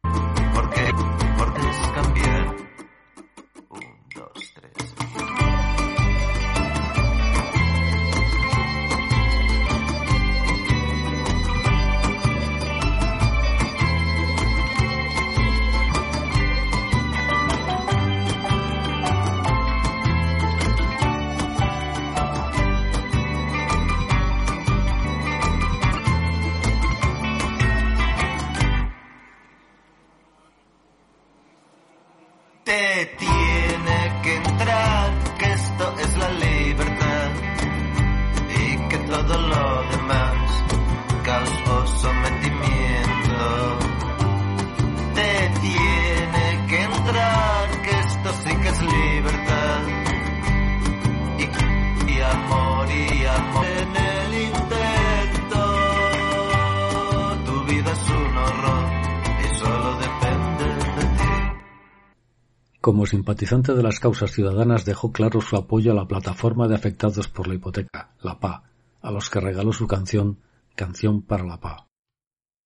simpatizante 63.45 63.75
de 63.75 63.83
las 63.83 63.99
causas 63.99 64.31
ciudadanas 64.31 64.85
dejó 64.85 65.11
claro 65.11 65.39
su 65.39 65.55
apoyo 65.55 65.91
a 65.91 65.95
la 65.95 66.07
plataforma 66.07 66.67
de 66.67 66.73
afectados 66.73 67.27
por 67.27 67.47
la 67.47 67.53
hipoteca, 67.53 68.15
la 68.21 68.39
PA, 68.39 68.63
a 69.01 69.11
los 69.11 69.29
que 69.29 69.39
regaló 69.39 69.71
su 69.71 69.85
canción 69.85 70.39
Canción 70.75 71.21
para 71.21 71.45
la 71.45 71.59
PA. 71.59 71.87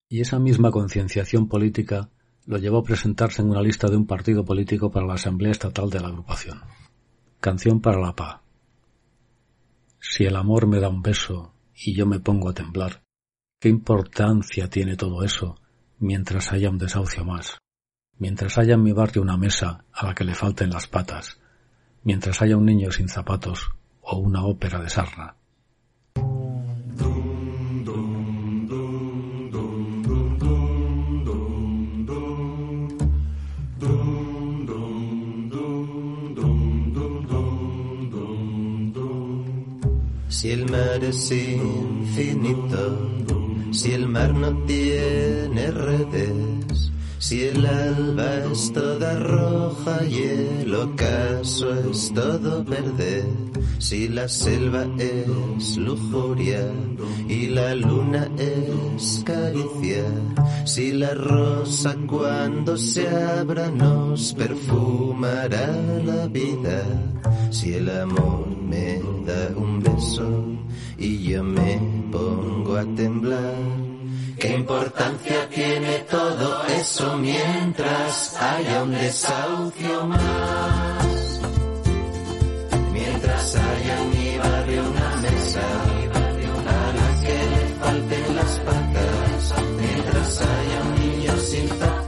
Y 0.09 0.21
esa 0.21 0.39
misma 0.39 0.71
concienciación 0.71 1.47
política 1.47 2.09
lo 2.47 2.57
llevó 2.57 2.79
a 2.79 2.83
presentarse 2.83 3.41
en 3.41 3.49
una 3.49 3.61
lista 3.61 3.87
de 3.87 3.97
un 3.97 4.07
partido 4.07 4.43
político 4.45 4.89
para 4.89 5.05
la 5.05 5.15
Asamblea 5.15 5.51
Estatal 5.51 5.89
de 5.89 5.99
la 5.99 6.07
agrupación. 6.07 6.61
Canción 7.39 7.81
para 7.81 7.99
la 7.99 8.15
PA. 8.15 8.41
Si 9.99 10.23
el 10.23 10.35
amor 10.35 10.65
me 10.65 10.79
da 10.79 10.89
un 10.89 11.01
beso 11.01 11.53
y 11.75 11.93
yo 11.93 12.07
me 12.07 12.19
pongo 12.19 12.49
a 12.49 12.53
temblar, 12.53 13.03
¿qué 13.59 13.69
importancia 13.69 14.69
tiene 14.69 14.95
todo 14.95 15.23
eso 15.23 15.59
mientras 15.99 16.51
haya 16.51 16.69
un 16.69 16.79
desahucio 16.79 17.25
más? 17.25 17.59
Mientras 18.19 18.57
haya 18.57 18.75
en 18.75 18.83
mi 18.83 18.91
barrio 18.91 19.21
una 19.21 19.37
mesa 19.37 19.83
a 19.91 20.05
la 20.05 20.13
que 20.13 20.23
le 20.25 20.35
falten 20.35 20.69
las 20.69 20.87
patas, 20.87 21.39
mientras 22.03 22.41
haya 22.41 22.57
un 22.57 22.65
niño 22.65 22.91
sin 22.91 23.07
zapatos 23.07 23.71
o 24.01 24.17
una 24.17 24.45
ópera 24.45 24.79
de 24.81 24.89
sarna. 24.89 25.35
Si 40.39 40.51
el 40.51 40.71
mar 40.71 41.03
es 41.03 41.31
infinito, 41.31 42.81
si 43.71 43.91
el 43.91 44.07
mar 44.07 44.33
no 44.33 44.55
tiene 44.65 45.69
redes, 45.71 46.91
si 47.19 47.43
el 47.43 47.65
alba 47.65 48.45
es 48.49 48.71
toda 48.71 49.13
roja 49.19 50.05
y 50.05 50.23
el 50.23 50.73
ocaso 50.73 51.73
es 51.91 52.13
todo 52.13 52.63
verde, 52.63 53.25
si 53.77 54.07
la 54.07 54.29
selva 54.29 54.87
es 54.97 55.75
lujuria 55.75 56.71
y 57.27 57.47
la 57.47 57.75
luna 57.75 58.29
es 58.37 59.21
caricia, 59.25 60.05
si 60.63 60.93
la 60.93 61.13
rosa 61.13 61.93
cuando 62.07 62.77
se 62.77 63.07
abra 63.09 63.69
nos 63.69 64.33
perfumará 64.33 65.67
la 66.05 66.27
vida, 66.27 66.83
si 67.51 67.73
el 67.73 67.89
amor 67.89 68.47
me 68.47 69.01
da 69.25 69.57
un 69.57 69.81
beso 69.81 70.45
y 70.97 71.23
yo 71.23 71.43
me 71.43 71.81
pongo 72.11 72.77
a 72.77 72.85
temblar. 72.95 73.88
¿Qué 74.39 74.55
importancia 74.55 75.49
tiene 75.49 75.99
todo 76.09 76.65
eso 76.67 77.17
mientras 77.17 78.37
haya 78.41 78.83
un 78.83 78.91
desahucio 78.91 80.05
más? 80.05 81.41
Mientras 82.93 83.55
haya 83.57 84.01
en 84.01 84.09
mi 84.11 84.37
barrio 84.37 84.81
una 84.91 85.15
mesa 85.17 85.61
a 85.61 86.93
la 86.93 87.21
que 87.21 87.37
le 87.51 87.75
falten 87.81 88.35
las 88.37 88.59
patas, 88.59 89.53
mientras 89.77 90.41
haya 90.41 90.81
un 90.83 90.95
niño 90.95 91.37
sin 91.37 91.67
zapatos 91.67 91.98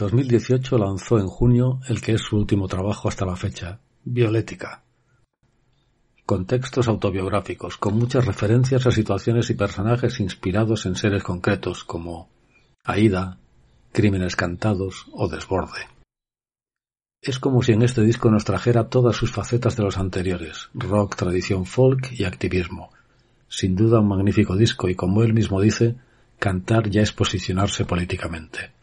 2018 0.00 0.78
lanzó 0.78 1.18
en 1.18 1.26
junio 1.26 1.80
el 1.86 2.00
que 2.00 2.12
es 2.12 2.22
su 2.22 2.38
último 2.38 2.68
trabajo 2.68 3.06
hasta 3.06 3.26
la 3.26 3.36
fecha, 3.36 3.80
Violética. 4.02 4.82
Con 6.24 6.46
textos 6.46 6.88
autobiográficos, 6.88 7.76
con 7.76 7.98
muchas 7.98 8.24
referencias 8.24 8.86
a 8.86 8.92
situaciones 8.92 9.50
y 9.50 9.54
personajes 9.54 10.18
inspirados 10.20 10.86
en 10.86 10.96
seres 10.96 11.22
concretos 11.22 11.84
como 11.84 12.30
Aida, 12.82 13.36
Crímenes 13.92 14.36
Cantados 14.36 15.06
o 15.12 15.28
Desborde. 15.28 15.86
Es 17.20 17.38
como 17.38 17.62
si 17.62 17.72
en 17.72 17.82
este 17.82 18.00
disco 18.00 18.30
nos 18.30 18.46
trajera 18.46 18.88
todas 18.88 19.16
sus 19.16 19.30
facetas 19.30 19.76
de 19.76 19.82
los 19.82 19.98
anteriores, 19.98 20.70
rock, 20.72 21.14
tradición 21.14 21.66
folk 21.66 22.10
y 22.12 22.24
activismo. 22.24 22.90
Sin 23.48 23.76
duda 23.76 24.00
un 24.00 24.08
magnífico 24.08 24.56
disco 24.56 24.88
y 24.88 24.94
como 24.94 25.22
él 25.22 25.34
mismo 25.34 25.60
dice, 25.60 25.96
cantar 26.38 26.88
ya 26.88 27.02
es 27.02 27.12
posicionarse 27.12 27.84
políticamente. 27.84 28.79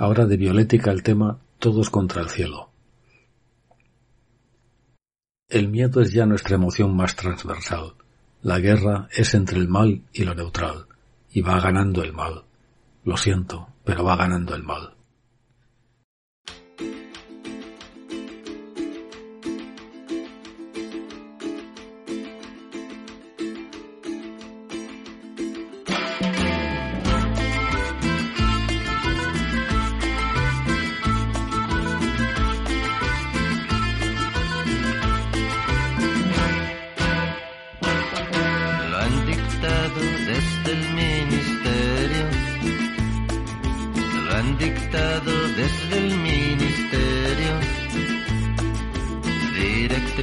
Ahora 0.00 0.26
de 0.26 0.36
Violética 0.36 0.92
el 0.92 1.02
tema 1.02 1.40
Todos 1.58 1.90
contra 1.90 2.22
el 2.22 2.28
cielo. 2.28 2.70
El 5.48 5.66
miedo 5.66 6.00
es 6.00 6.12
ya 6.12 6.24
nuestra 6.24 6.54
emoción 6.54 6.94
más 6.94 7.16
transversal. 7.16 7.94
La 8.42 8.60
guerra 8.60 9.08
es 9.10 9.34
entre 9.34 9.58
el 9.58 9.66
mal 9.66 10.02
y 10.12 10.22
lo 10.22 10.36
neutral, 10.36 10.86
y 11.32 11.40
va 11.42 11.58
ganando 11.58 12.04
el 12.04 12.12
mal. 12.12 12.44
Lo 13.02 13.16
siento, 13.16 13.70
pero 13.84 14.04
va 14.04 14.14
ganando 14.14 14.54
el 14.54 14.62
mal. 14.62 14.94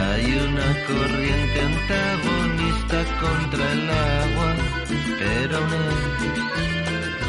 Hay 0.00 0.24
una 0.46 0.68
corriente 0.86 1.58
antagonista 1.60 2.98
contra 3.20 3.72
el 3.72 3.90
agua, 3.90 4.50
pero 5.18 5.56
no 5.70 5.80
es 5.90 6.58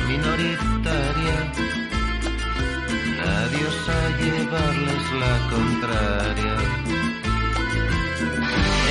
minoritaria. 0.07 1.37
Nadie 3.19 3.61
osa 3.71 3.99
llevarles 4.19 5.03
la 5.23 5.35
contraria. 5.53 6.55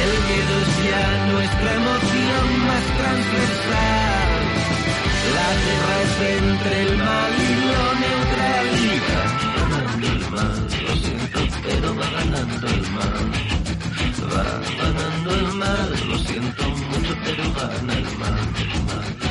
El 0.02 0.12
miedo 0.26 0.54
es 0.64 0.72
ya 0.90 1.06
nuestra 1.32 1.70
emoción 1.80 2.46
más 2.68 2.86
transversal. 2.98 4.30
La 5.36 5.50
guerra 5.64 5.96
es 6.06 6.14
entre 6.42 6.76
el 6.82 6.92
mal 6.98 7.32
y 7.46 7.52
lo 7.68 7.84
neutraliza. 8.04 9.20
Ganando 9.56 10.06
el 10.06 10.22
mal, 10.30 10.58
lo 10.86 10.92
siento, 10.96 11.40
pero 11.64 11.88
va 11.96 12.06
ganando 12.10 12.66
el 12.68 12.82
mal. 12.92 13.57
Va 14.26 14.60
nadando 14.76 15.34
el 15.34 15.52
mar, 15.54 15.90
lo 16.08 16.18
siento 16.18 16.68
mucho, 16.68 17.14
pero 17.24 17.44
va 17.54 17.70
en 17.80 17.90
el 17.90 18.18
mar. 18.18 19.27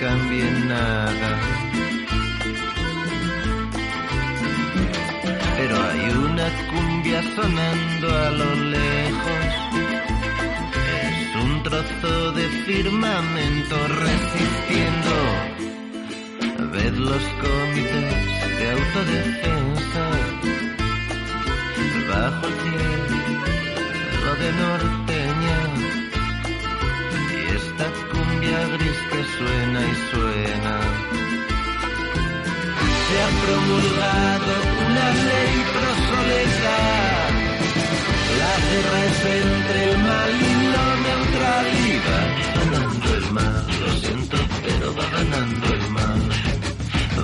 cambie 0.00 0.50
nada. 0.66 1.30
Pero 5.56 5.74
hay 5.88 6.02
una 6.26 6.46
cumbia 6.70 7.22
sonando 7.36 8.06
a 8.08 8.30
lo 8.30 8.54
lejos. 8.76 9.44
Es 10.96 11.36
un 11.44 11.62
trozo 11.62 12.32
de 12.32 12.48
firmamento 12.66 13.76
resistiendo. 14.06 15.14
Ved 16.72 16.94
los 16.94 17.24
comités 17.44 18.30
de 18.58 18.70
autodefensa 18.76 20.04
bajo 22.08 22.46
el 22.46 22.54
cielo 22.64 24.30
de 24.42 24.48
norteña 24.62 25.58
y 27.32 27.54
esta 27.56 28.09
melodía 28.50 28.76
gris 28.76 29.00
que 29.10 29.20
suena 29.38 29.80
y 29.80 29.94
suena. 30.10 30.74
Se 33.06 33.14
ha 33.22 33.30
promulgado 33.42 34.52
una 34.86 35.06
ley 35.28 35.54
prosoleta. 35.74 36.78
La 38.40 38.54
guerra 38.66 38.98
es 39.10 39.20
entre 39.42 39.80
el 39.90 39.98
mal 39.98 40.32
y 40.40 40.54
la 40.74 40.86
neutralidad. 41.06 42.28
Ganando 42.56 43.08
el 43.16 43.26
mal, 43.32 43.66
lo 43.80 43.92
siento, 44.00 44.36
pero 44.64 44.94
va 44.94 45.06
ganando 45.10 45.66
el 45.74 45.90
mal. 45.90 46.22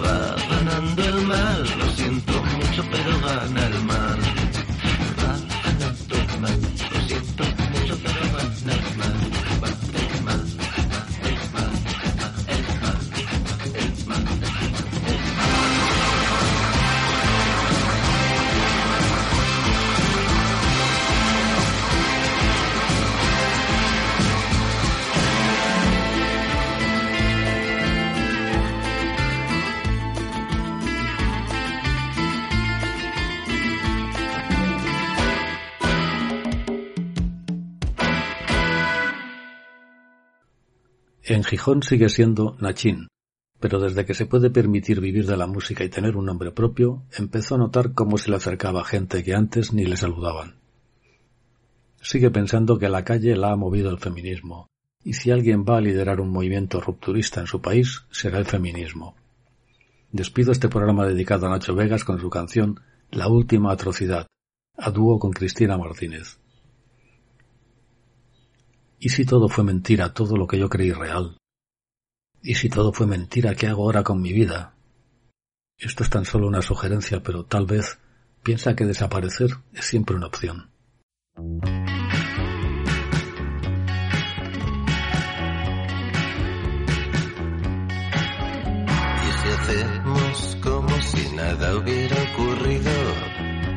Va 0.05 0.37
ganando 0.51 1.05
el 1.05 1.27
mal, 1.27 1.79
lo 1.79 1.89
siento 1.91 2.33
mucho, 2.33 2.85
pero 2.91 3.20
gana 3.20 3.66
el 3.66 3.83
mal. 3.85 3.86
Gijón 41.27 41.83
sigue 41.83 42.09
siendo 42.09 42.57
Nachín, 42.61 43.09
pero 43.59 43.81
desde 43.81 44.05
que 44.05 44.14
se 44.14 44.27
puede 44.27 44.49
permitir 44.49 45.01
vivir 45.01 45.27
de 45.27 45.37
la 45.37 45.49
música 45.49 45.83
y 45.83 45.89
tener 45.89 46.16
un 46.16 46.27
nombre 46.27 46.53
propio, 46.53 47.03
empezó 47.18 47.57
a 47.57 47.59
notar 47.59 47.95
cómo 47.95 48.16
se 48.16 48.31
le 48.31 48.37
acercaba 48.37 48.85
gente 48.85 49.24
que 49.24 49.35
antes 49.35 49.72
ni 49.72 49.85
le 49.85 49.97
saludaban. 49.97 50.61
sigue 52.01 52.31
pensando 52.31 52.79
que 52.79 52.89
la 52.89 53.03
calle 53.03 53.35
la 53.35 53.51
ha 53.51 53.57
movido 53.57 53.91
el 53.91 53.99
feminismo, 53.99 54.68
y 55.03 55.14
si 55.14 55.33
alguien 55.33 55.64
va 55.64 55.79
a 55.79 55.81
liderar 55.81 56.20
un 56.20 56.31
movimiento 56.31 56.81
rupturista 56.81 57.41
en 57.41 57.49
su 57.49 57.61
país, 57.61 58.05
será 58.12 58.39
el 58.39 58.47
feminismo. 58.47 59.16
Despido 60.12 60.53
este 60.53 60.68
programa 60.68 61.07
dedicado 61.07 61.47
a 61.47 61.51
Nacho 61.51 61.74
Vegas 61.74 62.05
con 62.05 62.20
su 62.20 62.31
canción 62.31 62.79
La 63.11 63.27
última 63.27 63.72
atrocidad, 63.72 64.29
a 64.77 64.91
dúo 64.93 65.18
con 65.18 65.33
Cristina 65.33 65.77
Martínez. 65.77 66.39
¿Y 68.99 69.11
si 69.11 69.26
todo 69.26 69.49
fue 69.49 69.62
mentira, 69.62 70.14
todo 70.14 70.36
lo 70.36 70.47
que 70.47 70.59
yo 70.59 70.68
creí 70.68 70.92
real? 70.92 71.36
¿Y 72.42 72.55
si 72.55 72.68
todo 72.68 72.92
fue 72.92 73.07
mentira, 73.07 73.55
qué 73.55 73.66
hago 73.66 73.82
ahora 73.84 74.03
con 74.03 74.22
mi 74.22 74.32
vida? 74.32 74.74
Esto 75.78 76.03
es 76.03 76.11
tan 76.11 76.24
solo 76.24 76.47
una 76.47 76.62
sugerencia, 76.62 77.22
pero 77.22 77.44
tal 77.44 77.66
vez 77.66 77.99
piensa 78.42 78.74
que 78.74 78.86
desaparecer 78.86 79.51
es 79.74 79.84
siempre 79.84 80.16
una 80.16 80.28
opción. 80.28 80.70
Y 89.22 89.30
si 89.42 89.49
hacemos 89.49 90.57
como 90.62 91.01
si 91.03 91.36
nada 91.36 91.76
hubiera 91.76 92.16
ocurrido, 92.32 92.90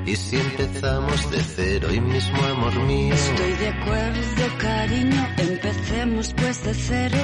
y 0.10 0.16
si 0.16 0.38
empezamos 0.38 1.32
de 1.32 1.42
cero 1.44 1.94
y 1.94 2.02
mismo 2.02 2.42
amor 2.44 2.74
mío. 2.80 3.14
Estoy 3.14 3.54
de 3.54 3.68
acuerdo, 3.70 4.58
cariño, 4.58 5.28
empecemos 5.38 6.34
pues 6.34 6.64
de 6.64 6.74
cero. 6.74 7.18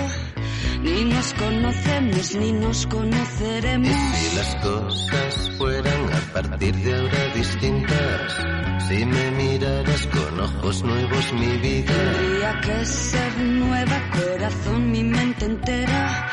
Ni 0.81 1.05
nos 1.05 1.33
conocemos 1.33 2.35
ni 2.35 2.51
nos 2.51 2.85
conoceremos. 2.85 3.89
Y 3.89 4.15
si 4.17 4.35
las 4.35 4.55
cosas 4.57 5.51
fueran 5.57 6.13
a 6.13 6.33
partir 6.33 6.75
de 6.75 6.95
ahora 6.95 7.33
distintas, 7.33 8.87
si 8.87 9.03
me 9.03 9.31
miraras 9.31 10.07
con 10.07 10.39
ojos 10.41 10.83
nuevos 10.83 11.33
mi 11.33 11.57
vida. 11.57 11.93
Tendría 11.93 12.61
que 12.61 12.85
ser 12.85 13.37
nueva, 13.39 14.11
corazón, 14.11 14.91
mi 14.91 15.03
mente 15.03 15.45
entera, 15.45 16.29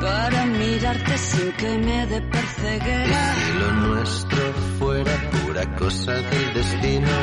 para 0.00 0.46
mirarte 0.46 1.18
sin 1.18 1.52
que 1.52 1.78
me 1.78 2.06
dé 2.06 2.18
Y 2.18 3.14
si 3.40 3.58
lo 3.58 3.72
nuestro 3.72 4.52
fuera 4.78 5.30
pura 5.30 5.76
cosa 5.76 6.12
del 6.12 6.54
destino, 6.54 7.16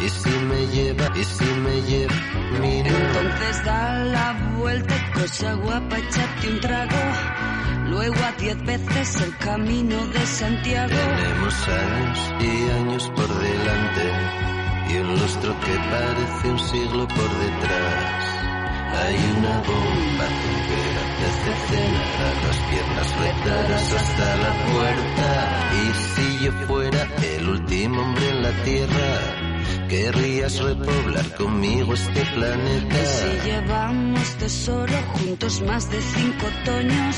y 0.00 0.08
si 0.08 0.30
me 0.30 0.66
lleva, 0.68 1.06
y 1.14 1.24
si 1.24 1.44
me 1.44 1.82
lleva, 1.82 2.14
mira. 2.60 2.90
Entonces 2.90 3.64
da 3.64 4.04
la 4.04 4.32
vuelta 4.56 4.94
cosa 5.14 5.54
guapa, 5.54 5.98
échate 5.98 6.48
un 6.50 6.60
trago. 6.60 7.02
Luego 7.86 8.16
a 8.22 8.32
diez 8.32 8.62
veces 8.64 9.22
el 9.22 9.36
camino 9.38 10.06
de 10.08 10.26
Santiago. 10.26 10.94
Tenemos 10.94 11.68
años 11.68 12.34
y 12.40 12.70
años 12.70 13.12
por 13.16 13.28
delante 13.28 14.38
y 14.90 14.96
un 14.98 15.08
lustro 15.20 15.58
que 15.60 15.74
parece 15.90 16.48
un 16.50 16.58
siglo 16.58 17.08
por 17.08 17.30
detrás. 17.38 18.27
Hay 18.94 19.16
una 19.36 19.58
bomba 19.60 20.26
que 21.18 21.24
hace 21.24 21.52
cenar 21.68 22.36
las 22.46 22.58
piernas 22.70 23.08
retadas 23.18 23.92
hasta 23.92 24.36
la 24.36 24.52
puerta. 24.72 25.70
Y 25.72 25.92
si 25.94 26.44
yo 26.44 26.52
fuera 26.66 27.08
el 27.22 27.48
último 27.48 28.02
hombre 28.02 28.28
en 28.30 28.42
la 28.42 28.52
tierra, 28.64 29.47
querrías 29.88 30.58
repoblar 30.60 31.34
conmigo 31.36 31.94
este 31.94 32.24
planeta. 32.34 32.94
Que 32.94 33.06
si 33.06 33.48
llevamos 33.50 34.36
tesoro 34.36 34.94
juntos 35.14 35.62
más 35.62 35.90
de 35.90 36.00
cinco 36.00 36.46
otoños 36.46 37.16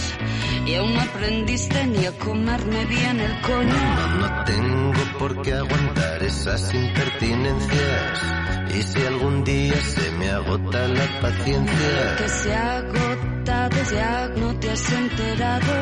y 0.67 0.75
aún 0.77 0.95
no 0.95 1.01
aprendiste 1.01 1.87
ni 1.87 2.07
a 2.07 2.13
comerme 2.13 2.85
bien 2.87 3.21
el 3.21 3.41
coño. 3.43 3.75
No, 3.75 4.17
no 4.17 4.45
tengo 4.45 5.19
por 5.19 5.43
qué 5.43 5.55
aguantar 5.55 6.23
esas 6.23 6.73
impertinencias. 6.73 8.41
Y 8.75 8.83
si 8.85 9.05
algún 9.05 9.43
día 9.45 9.81
se 9.83 10.11
me 10.13 10.31
agota 10.31 10.87
la 10.87 11.21
paciencia, 11.21 12.17
Que 12.19 12.29
se 12.29 12.55
ha 12.55 12.77
agotado, 12.77 13.77
ya 13.93 14.29
no 14.37 14.55
te 14.61 14.71
has 14.71 14.93
enterado. 14.93 15.73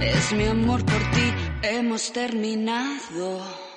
Es 0.00 0.32
mi 0.32 0.46
amor 0.46 0.84
por 0.84 1.10
ti, 1.10 1.34
hemos 1.62 2.12
terminado. 2.12 3.67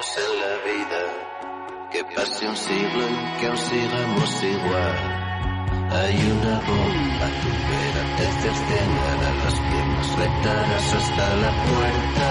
Y 0.00 0.02
en 0.02 0.32
la 0.40 0.54
vida, 0.64 1.02
que 1.92 2.04
pase 2.14 2.48
un 2.48 2.56
siglo 2.56 3.06
en 3.06 3.36
que 3.38 3.46
aún 3.48 3.58
sigamos 3.58 4.42
igual. 4.42 4.96
Hay 5.92 6.16
una 6.38 6.56
bomba 6.60 7.26
tumbera 7.42 8.02
que 8.16 8.24
cercenará 8.40 9.30
las 9.44 9.56
piernas 9.60 10.08
rectadas 10.16 10.94
hasta 10.94 11.36
la 11.36 11.52
puerta. 11.66 12.28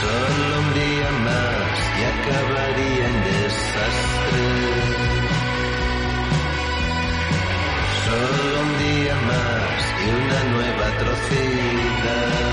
Solo 0.00 0.60
un 0.60 0.68
día 0.72 1.10
más 1.28 1.74
y 1.98 2.02
acabaría 2.14 3.04
en 3.08 3.18
desastre. 3.24 4.44
Solo 8.06 8.60
un 8.62 8.72
día 8.78 9.14
más 9.32 9.80
y 10.00 10.08
una 10.22 10.40
nueva 10.54 10.84
atrocidad. 10.94 12.52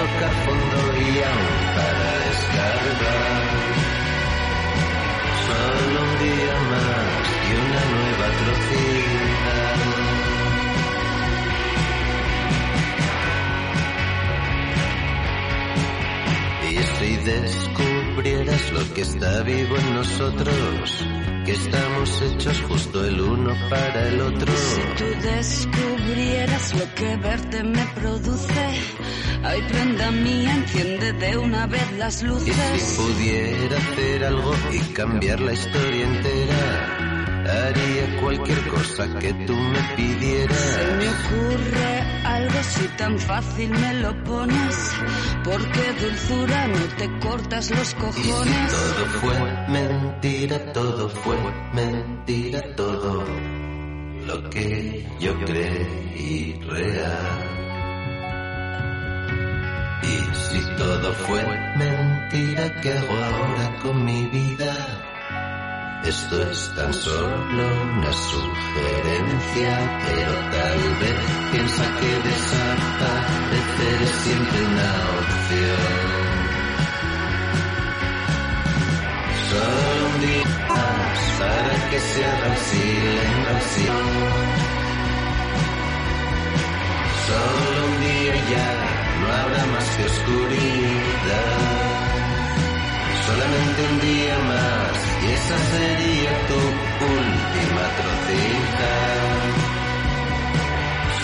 Tocar 0.00 0.32
fondo 0.44 0.80
y 0.96 1.22
aún 1.30 1.60
para 1.76 2.08
descargar. 2.24 3.42
Solo 5.46 5.98
un 6.08 6.14
día 6.24 6.56
más 6.70 7.24
y 7.46 7.50
una 7.64 7.82
nueva 7.94 8.24
atrocidad. 8.32 9.78
Y 16.70 16.72
si 16.96 17.10
descubrieras 17.32 18.64
lo 18.72 18.82
que 18.94 19.02
está 19.02 19.42
vivo 19.42 19.76
en 19.76 19.94
nosotros, 19.94 21.06
que 21.44 21.52
estamos 21.52 22.22
hechos 22.22 22.62
justo 22.68 23.04
el 23.04 23.20
uno 23.20 23.54
para 23.68 24.08
el 24.08 24.20
otro. 24.20 24.52
Si 24.56 24.80
tú 24.96 25.04
descubrieras 25.20 26.74
lo 26.74 26.94
que 26.94 27.16
verte 27.16 27.64
me 27.64 27.84
produce, 28.00 28.64
ay 29.42 29.62
prenda 29.68 30.10
mía, 30.10 30.54
enciende 30.54 31.12
de 31.12 31.36
una 31.36 31.66
vez 31.66 31.92
las 31.98 32.22
Y 32.22 32.26
luces. 32.26 32.54
si 32.82 32.96
pudiera 33.02 33.76
hacer 33.78 34.24
algo 34.24 34.52
y 34.72 34.78
cambiar 34.92 35.40
la 35.40 35.52
historia 35.52 36.06
entera, 36.06 37.66
haría 37.68 38.20
cualquier 38.20 38.68
cosa 38.68 39.18
que 39.18 39.32
tú 39.46 39.54
me 39.56 39.76
Se 39.78 39.84
me 39.86 39.96
pidieras. 39.96 40.78
ocurre 41.24 42.00
algo 42.24 42.62
si 42.62 42.88
tan 42.96 43.18
fácil 43.18 43.70
me 43.70 43.94
lo 43.94 44.24
pones, 44.24 44.92
porque 45.44 45.92
dulzura 46.00 46.68
no 46.68 46.78
te 46.98 47.18
cortas 47.26 47.70
los 47.70 47.80
Y 47.80 47.86
si 47.86 47.94
cojones. 48.30 48.70
todo 48.70 49.06
fue 49.20 49.68
mentira, 49.68 50.72
todo 50.72 51.08
fue 51.08 51.36
mentira, 51.74 52.62
todo 52.76 53.24
lo 54.26 54.50
que 54.50 55.06
yo 55.18 55.34
creí 55.44 56.60
real. 56.68 57.59
Y 60.02 60.34
si 60.34 60.60
todo 60.76 61.12
fue 61.12 61.42
mentira, 61.76 62.72
¿qué 62.80 62.92
hago 62.92 63.16
ahora 63.16 63.76
con 63.82 64.04
mi 64.04 64.26
vida? 64.26 64.74
Esto 66.04 66.42
es 66.50 66.72
tan 66.74 66.92
solo 66.94 67.82
una 67.92 68.12
sugerencia, 68.12 70.00
pero 70.06 70.32
tal 70.50 70.78
vez 71.00 71.18
piensa 71.52 71.84
que 72.00 72.28
desaparecer 72.28 74.02
es 74.02 74.10
siempre 74.10 74.58
una 74.64 74.90
opción. 75.20 76.20
Solo 79.50 80.06
un 80.14 80.20
día 80.20 80.44
más 80.68 81.18
para 81.38 81.90
que 81.90 82.00
se 82.00 82.24
haga 82.24 82.56
silencio. 82.56 83.92
Solo 87.26 87.86
un 87.86 88.00
día 88.00 88.34
ya 88.50 88.99
no 89.20 89.32
habrá 89.32 89.66
más 89.66 89.86
que 89.96 90.04
oscuridad. 90.04 91.60
Solamente 93.26 93.78
un 93.90 94.00
día 94.00 94.38
más 94.52 94.96
y 95.22 95.26
esa 95.38 95.58
sería 95.72 96.32
tu 96.48 96.60
última 97.18 97.80
atrocidad. 97.90 99.40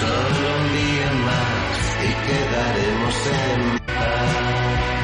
Solo 0.00 0.46
un 0.58 0.66
día 0.80 1.08
más 1.28 1.76
y 2.04 2.12
quedaremos 2.26 3.16
en 3.26 3.78
paz. 3.86 4.95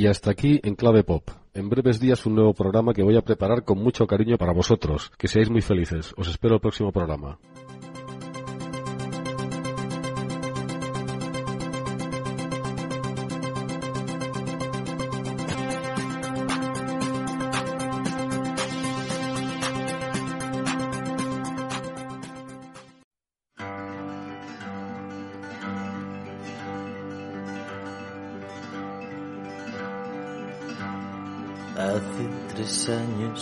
Y 0.00 0.06
hasta 0.06 0.30
aquí 0.30 0.60
en 0.62 0.76
Clave 0.76 1.04
Pop. 1.04 1.28
En 1.52 1.68
breves 1.68 2.00
días 2.00 2.24
un 2.24 2.34
nuevo 2.34 2.54
programa 2.54 2.94
que 2.94 3.02
voy 3.02 3.18
a 3.18 3.20
preparar 3.20 3.64
con 3.64 3.76
mucho 3.82 4.06
cariño 4.06 4.38
para 4.38 4.54
vosotros. 4.54 5.12
Que 5.18 5.28
seáis 5.28 5.50
muy 5.50 5.60
felices. 5.60 6.14
Os 6.16 6.26
espero 6.26 6.54
el 6.54 6.60
próximo 6.62 6.90
programa. 6.90 7.38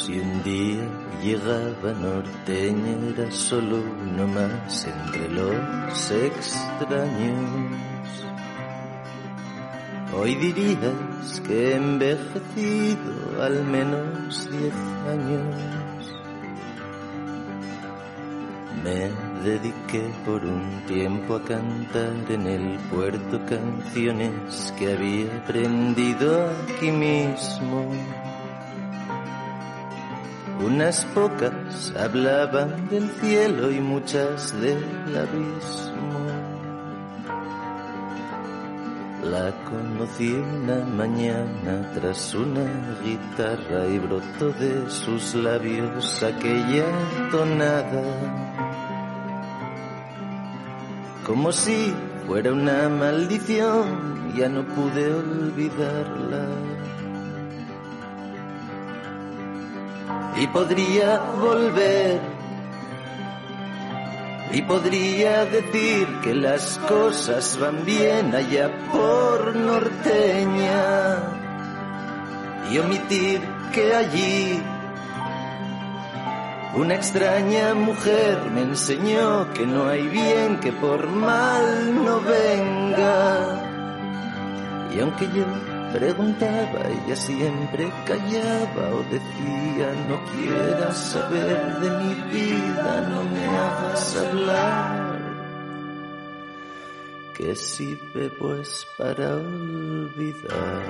Y 0.09 0.21
un 0.21 0.43
día 0.43 0.89
llegaba 1.23 1.93
norteña, 1.93 2.97
era 3.11 3.31
solo 3.31 3.77
uno 3.77 4.27
más 4.27 4.87
entre 4.87 5.29
los 5.29 6.11
extraños. 6.11 7.79
Hoy 10.15 10.35
dirías 10.37 11.41
que 11.47 11.73
he 11.73 11.77
envejecido 11.77 13.43
al 13.43 13.63
menos 13.65 14.51
diez 14.51 14.75
años. 15.07 16.15
Me 18.83 19.11
dediqué 19.45 20.11
por 20.25 20.43
un 20.43 20.83
tiempo 20.87 21.35
a 21.35 21.43
cantar 21.43 22.15
en 22.31 22.47
el 22.47 22.79
puerto 22.91 23.45
canciones 23.45 24.73
que 24.79 24.93
había 24.93 25.37
aprendido 25.37 26.51
aquí 26.65 26.91
mismo. 26.91 28.28
Unas 30.61 31.05
pocas 31.15 31.93
hablaban 31.97 32.89
del 32.89 33.09
cielo 33.21 33.71
y 33.71 33.79
muchas 33.79 34.61
del 34.61 34.83
abismo. 35.17 35.99
La 39.23 39.53
conocí 39.65 40.33
una 40.33 40.85
mañana 40.85 41.93
tras 41.95 42.35
una 42.35 42.67
guitarra 43.05 43.87
y 43.87 43.99
brotó 44.01 44.51
de 44.53 44.91
sus 44.91 45.35
labios 45.37 46.23
aquella 46.25 46.87
tonada. 47.31 48.03
Como 51.25 51.53
si 51.53 51.95
fuera 52.27 52.53
una 52.53 52.89
maldición, 52.89 54.35
ya 54.35 54.49
no 54.49 54.65
pude 54.65 55.15
olvidarla. 55.15 56.78
Y 60.41 60.47
podría 60.47 61.19
volver. 61.41 62.21
Y 64.53 64.63
podría 64.63 65.45
decir 65.45 66.07
que 66.23 66.35
las 66.35 66.79
cosas 66.89 67.59
van 67.61 67.85
bien 67.85 68.35
allá 68.35 68.71
por 68.93 69.55
norteña. 69.55 71.17
Y 72.71 72.79
omitir 72.79 73.41
que 73.73 73.95
allí 73.95 74.63
una 76.75 76.95
extraña 76.95 77.75
mujer 77.75 78.39
me 78.55 78.63
enseñó 78.63 79.53
que 79.53 79.67
no 79.67 79.89
hay 79.89 80.07
bien 80.07 80.61
que 80.61 80.71
por 80.71 81.09
mal 81.09 82.05
no 82.05 82.21
venga. 82.21 83.65
Y 84.95 85.01
aunque 85.01 85.27
yo 85.35 85.45
preguntaba, 85.93 86.81
ella 86.89 87.17
siempre 87.17 87.91
callaba 88.07 88.95
o 88.95 89.03
decía, 89.05 89.93
no 90.09 90.25
quieras 90.33 90.97
saber 90.97 91.79
de 91.81 91.91
mi 91.91 92.15
vida, 92.33 93.09
no 93.09 93.25
me 93.25 93.47
hagas 93.47 94.17
hablar. 94.17 95.19
Que 97.35 97.55
si 97.55 97.99
bebo 98.15 98.55
es 98.55 98.87
para 98.97 99.37
olvidar. 99.37 100.83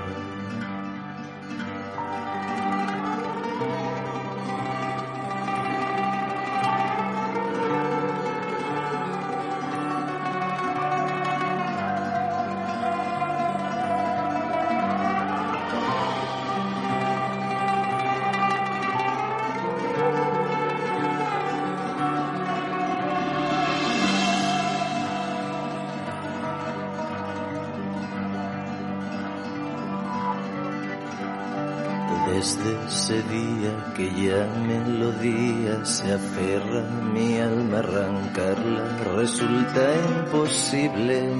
Ese 32.98 33.22
día 33.22 33.92
que 33.94 34.10
ya 34.10 34.44
melodía 34.66 35.84
se 35.84 36.12
aferra 36.12 36.80
a 36.80 37.04
mi 37.14 37.38
alma, 37.38 37.78
arrancarla 37.78 38.98
resulta 39.14 39.82
imposible. 40.16 41.30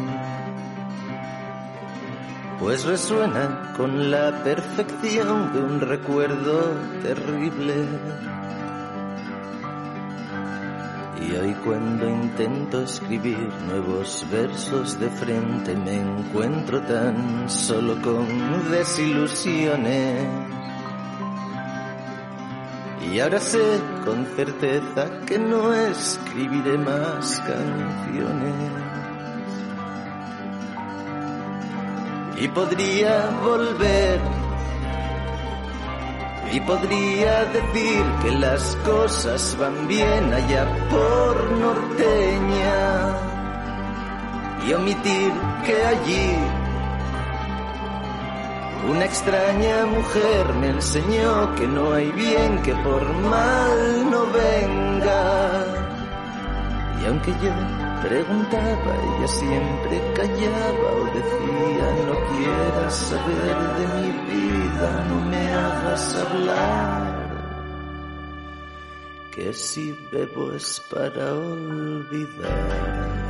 Pues 2.61 2.84
resuena 2.84 3.72
con 3.76 4.09
la 4.09 4.44
perfección 4.44 5.52
de 5.52 5.61
un 5.61 5.80
recuerdo 5.80 6.76
terrible. 7.02 7.74
Y 11.26 11.34
hoy 11.34 11.54
cuando 11.64 12.09
intento 12.09 12.82
escribir 12.82 13.50
nuevos 13.66 14.24
versos 14.30 15.00
de 15.00 15.11
frente 15.11 15.74
me 15.74 15.96
encuentro 15.96 16.80
tan 16.82 17.50
solo 17.50 18.00
con 18.00 18.70
desilusiones. 18.70 20.57
Y 23.12 23.20
ahora 23.20 23.40
sé 23.40 23.80
con 24.04 24.26
certeza 24.36 25.09
que 25.26 25.38
no 25.38 25.72
escribiré 25.72 26.76
más 26.76 27.40
canciones. 27.40 28.72
Y 32.36 32.48
podría 32.48 33.30
volver. 33.42 34.20
Y 36.52 36.61
podría 36.61 37.44
decir 37.46 38.04
que 38.22 38.30
las 38.32 38.76
cosas 38.84 39.56
van 39.59 39.88
bien 39.88 40.32
allá 40.32 40.66
por 40.90 41.50
norteña. 41.52 43.16
Y 44.66 44.72
omitir 44.74 45.32
que 45.64 45.84
allí 45.84 46.36
una 48.89 49.05
extraña 49.05 49.84
mujer 49.86 50.55
me 50.55 50.68
enseñó 50.70 51.55
que 51.57 51.66
no 51.66 51.93
hay 51.93 52.11
bien 52.12 52.62
que 52.62 52.74
por 52.76 53.05
mal 53.16 54.11
no 54.11 54.26
venga. 54.32 55.64
Y 57.01 57.07
aunque 57.07 57.32
yo 57.43 57.53
preguntaba, 58.03 58.93
ella 59.09 59.28
siempre 59.28 60.03
callaba 60.14 60.89
o 61.01 61.05
decía, 61.18 61.86
no 62.07 62.16
quieras 62.36 62.95
saber 62.95 63.59
de 63.78 63.86
mi 64.01 64.11
vida, 64.32 65.05
no 65.09 65.16
me 65.26 65.53
hagas 65.53 66.16
hablar. 66.16 67.28
Que 69.30 69.53
si 69.53 69.93
bebo 70.11 70.53
es 70.53 70.80
para 70.91 71.34
olvidar. 71.34 73.28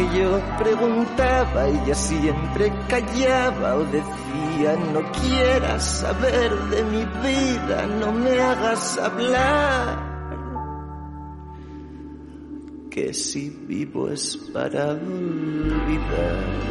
Yo 0.00 0.40
preguntaba, 0.58 1.66
ella 1.68 1.94
siempre 1.94 2.72
callaba 2.88 3.76
o 3.76 3.84
decía, 3.84 4.76
no 4.92 5.12
quieras 5.12 5.84
saber 5.84 6.50
de 6.70 6.84
mi 6.84 7.04
vida, 7.22 7.86
no 7.86 8.12
me 8.12 8.40
hagas 8.40 8.98
hablar. 8.98 10.10
Que 12.90 13.12
si 13.12 13.50
vivo 13.68 14.08
es 14.08 14.36
para 14.52 14.92
olvidar. 14.92 16.70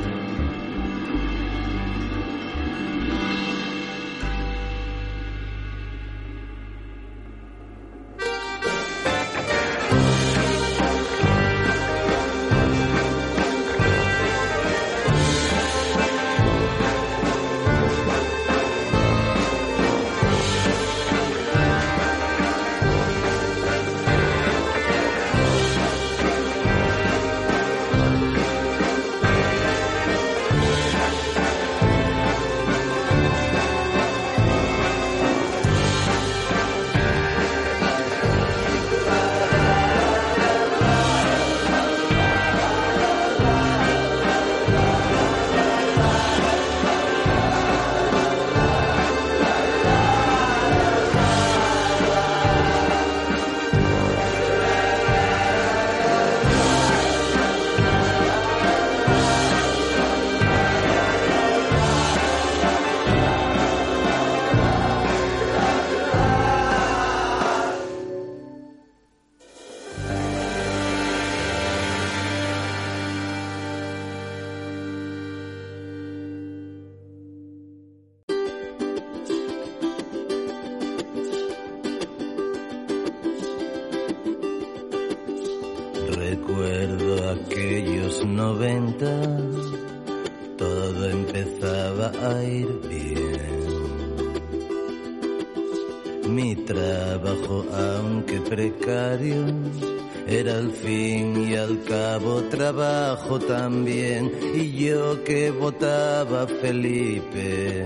Felipe, 106.62 107.86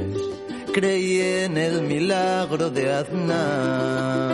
creí 0.74 1.22
en 1.46 1.58
el 1.58 1.82
milagro 1.84 2.70
de 2.70 2.92
Aznar. 2.92 4.32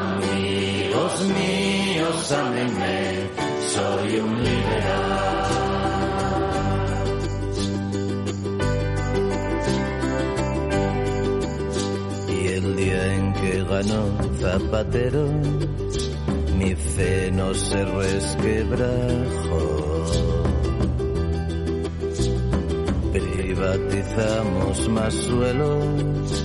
Amigos 0.00 1.24
míos, 1.38 2.32
ámenme, 2.32 3.28
soy 3.74 4.18
un 4.20 4.42
liberal. 4.42 5.20
Y 12.28 12.46
el 12.48 12.76
día 12.76 13.14
en 13.14 13.32
que 13.34 13.64
ganó 13.64 14.02
Zapatero, 14.40 15.24
mi 16.58 16.74
fe 16.74 17.30
no 17.32 17.54
se 17.54 17.84
resquebrajó. 17.84 19.79
Privatizamos 24.10 24.88
más 24.88 25.14
suelos 25.14 26.44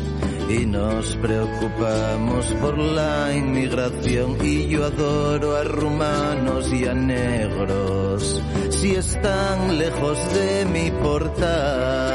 y 0.50 0.66
nos 0.66 1.16
preocupamos 1.16 2.46
por 2.62 2.78
la 2.78 3.36
inmigración 3.36 4.38
y 4.44 4.68
yo 4.68 4.86
adoro 4.86 5.56
a 5.56 5.64
rumanos 5.64 6.72
y 6.72 6.86
a 6.86 6.94
negros 6.94 8.42
si 8.70 8.92
están 8.92 9.80
lejos 9.80 10.18
de 10.34 10.66
mi 10.66 10.92
portal. 10.92 12.15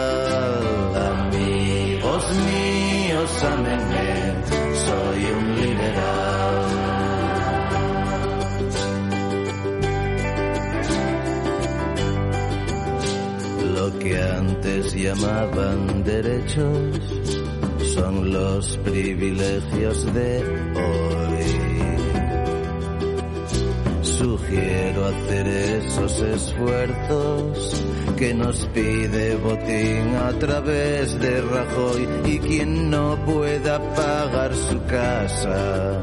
Llamaban 14.79 16.05
derechos 16.05 17.01
son 17.95 18.33
los 18.33 18.77
privilegios 18.79 20.15
de 20.15 20.45
hoy. 20.77 21.45
Sugiero 24.03 25.07
hacer 25.07 25.47
esos 25.47 26.21
esfuerzos 26.21 27.85
que 28.17 28.35
nos 28.35 28.67
pide 28.67 29.37
Botín 29.37 30.15
a 30.17 30.33
través 30.39 31.19
de 31.19 31.41
Rajoy 31.41 32.09
y 32.27 32.39
quien 32.39 32.91
no 32.91 33.19
pueda 33.25 33.81
pagar 33.95 34.55
su 34.55 34.83
casa 34.85 36.03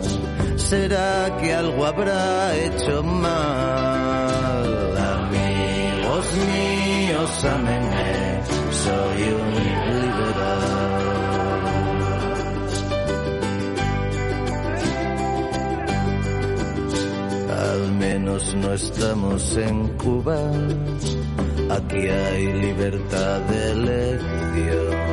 será 0.56 1.38
que 1.40 1.54
algo 1.54 1.86
habrá 1.86 2.56
hecho 2.58 3.04
mal. 3.04 4.98
Amigos 4.98 6.26
míos, 6.48 7.46
Al 17.50 17.92
menos 17.94 18.56
no 18.56 18.74
estamos 18.74 19.58
en 19.58 19.88
Cuba, 19.98 20.40
aquí 21.70 22.08
hay 22.08 22.54
libertad 22.54 23.40
de 23.42 23.72
elección. 23.72 25.08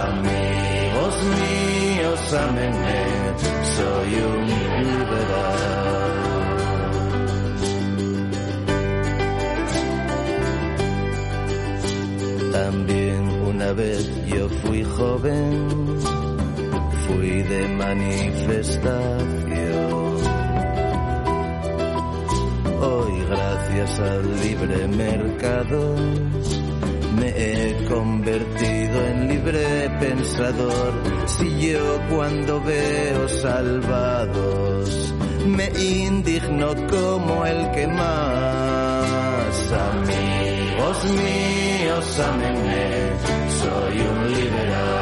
Amigos 0.08 1.14
míos, 1.40 1.67
ámenme, 2.16 3.04
soy 3.76 4.14
un 4.14 4.46
liberal. 4.46 5.58
También 12.52 13.28
una 13.46 13.72
vez 13.72 14.10
yo 14.26 14.48
fui 14.48 14.84
joven, 14.84 15.68
fui 17.06 17.42
de 17.42 17.68
manifestación. 17.68 20.16
Hoy 22.80 23.24
gracias 23.28 24.00
al 24.00 24.40
libre 24.40 24.88
mercado 24.88 25.94
me 27.18 27.28
he 27.28 27.84
convertido 27.86 29.06
en 29.06 29.28
libre 29.28 29.90
pensador. 29.98 31.17
Si 31.38 31.68
yo 31.68 32.00
cuando 32.10 32.60
veo 32.60 33.28
salvados 33.28 35.14
me 35.46 35.68
indigno 35.78 36.74
como 36.90 37.46
el 37.46 37.70
que 37.70 37.86
más 37.86 39.72
amigos 39.72 41.04
míos, 41.04 42.20
ámenme, 42.20 43.12
soy 43.60 44.00
un 44.00 44.32
liberal. 44.32 44.97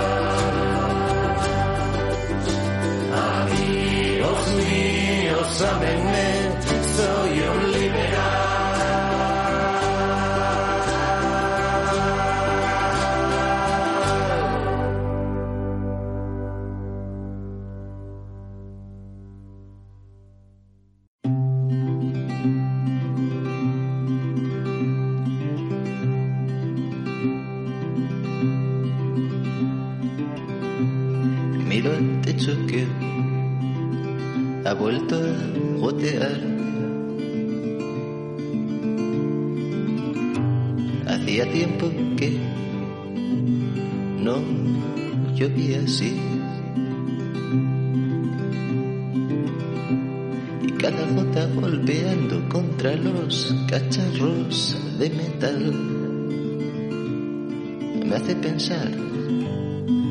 Pensar 58.57 58.91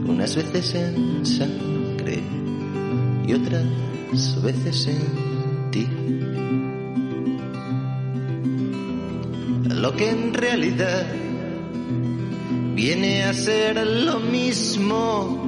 unas 0.08 0.36
veces 0.36 0.76
en 0.76 1.26
sangre 1.26 2.22
y 3.26 3.34
otras 3.34 3.66
veces 4.44 4.88
en 4.88 5.72
ti. 5.72 5.88
Lo 9.74 9.96
que 9.96 10.12
en 10.12 10.32
realidad 10.36 11.08
viene 12.76 13.24
a 13.24 13.34
ser 13.34 13.84
lo 13.84 14.20
mismo. 14.20 15.42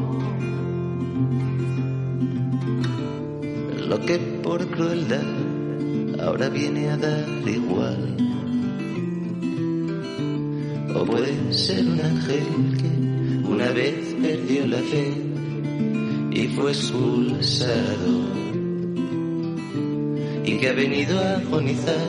Lo 3.88 4.00
que 4.08 4.18
por 4.42 4.66
crueldad 4.72 5.30
ahora 6.20 6.50
viene 6.50 6.90
a 6.90 6.98
dar 6.98 7.28
igual. 7.46 8.27
O 11.00 11.06
puede 11.06 11.54
ser 11.54 11.86
un 11.86 12.00
ángel 12.02 12.44
que 12.80 13.48
una 13.48 13.70
vez 13.70 14.16
perdió 14.20 14.66
la 14.66 14.80
fe 14.80 15.14
y 16.32 16.48
fue 16.48 16.72
expulsado. 16.72 18.14
Y 20.44 20.58
que 20.58 20.70
ha 20.70 20.74
venido 20.74 21.20
a 21.20 21.38
agonizar 21.38 22.08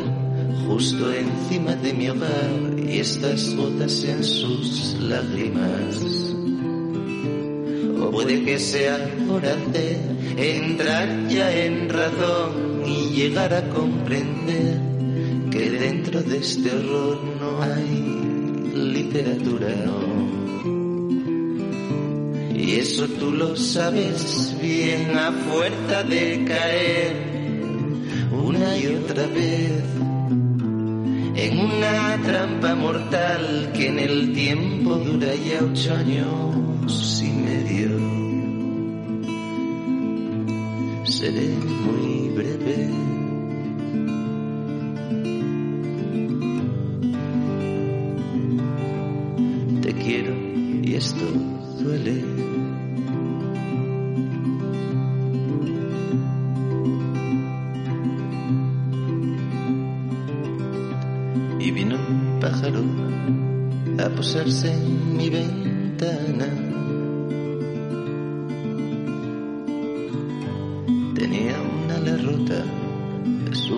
justo 0.66 1.12
encima 1.12 1.74
de 1.76 1.92
mi 1.92 2.08
hogar 2.08 2.78
y 2.78 3.00
estas 3.00 3.54
gotas 3.54 4.04
en 4.04 4.24
sus 4.24 4.96
lágrimas. 5.00 6.32
O 8.00 8.10
puede 8.10 8.42
que 8.42 8.58
sea 8.58 8.96
hora 9.28 9.54
de 9.70 9.98
entrar 10.56 11.28
ya 11.28 11.54
en 11.54 11.90
razón 11.90 12.84
y 12.86 13.10
llegar 13.10 13.52
a 13.52 13.68
comprender 13.68 14.80
que 15.50 15.70
dentro 15.70 16.22
de 16.22 16.38
este 16.38 16.70
horror 16.70 17.18
no 17.38 17.62
hay 17.62 18.07
literatura, 18.88 19.74
Y 22.54 22.72
eso 22.74 23.06
tú 23.18 23.30
lo 23.30 23.56
sabes 23.56 24.54
bien 24.60 25.16
a 25.16 25.32
fuerza 25.32 26.02
de 26.04 26.44
caer 26.44 27.38
una 28.32 28.76
y 28.76 28.86
otra 28.88 29.26
vez 29.28 29.82
en 31.36 31.58
una 31.58 32.20
trampa 32.24 32.74
mortal 32.74 33.70
que 33.74 33.86
en 33.86 33.98
el 33.98 34.32
tiempo 34.32 34.96
dura 34.96 35.34
ya 35.34 35.64
ocho 35.64 35.94
años 35.94 37.22
y 37.22 37.30
medio. 37.30 37.88
Seré 41.04 41.48
muy 41.48 42.28
breve. 42.30 43.07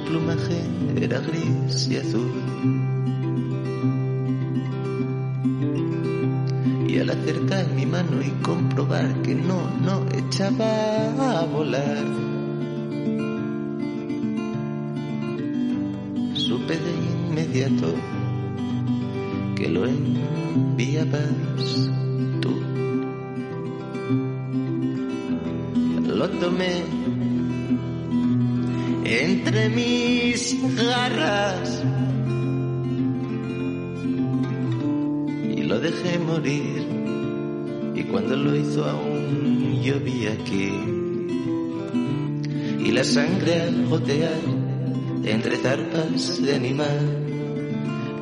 Plumaje 0.07 0.61
era 0.97 1.21
gris 1.21 1.89
y 1.89 1.97
azul. 1.97 2.31
Y 6.89 6.99
al 6.99 7.11
acercar 7.11 7.69
mi 7.75 7.87
mano 7.87 8.21
y 8.21 8.31
comprobar 8.43 9.15
que 9.23 9.35
no, 9.35 9.71
no 9.85 10.05
echaba 10.13 11.41
a 11.41 11.45
volar, 11.47 12.05
supe 16.35 16.79
de 16.79 16.93
inmediato 17.29 17.95
que 19.57 19.69
lo 19.69 19.87
enviabas 19.87 21.91
tú. 22.41 22.61
Lo 26.07 26.29
tomé 26.29 27.00
entre 29.61 29.69
mis 29.71 30.77
garras. 30.77 31.83
Y 35.57 35.63
lo 35.63 35.81
dejé 35.81 36.19
morir. 36.19 36.87
Y 37.95 38.05
cuando 38.05 38.37
lo 38.37 38.57
hizo 38.57 38.85
aún 38.85 39.81
yo 39.83 40.01
vi 40.01 40.27
aquí. 40.27 40.73
Y 42.85 42.93
la 42.93 43.05
sangre 43.05 43.61
al 43.63 43.87
gotear 43.87 44.41
entre 45.25 45.57
zarpas 45.57 46.43
de 46.43 46.55
animal 46.55 47.21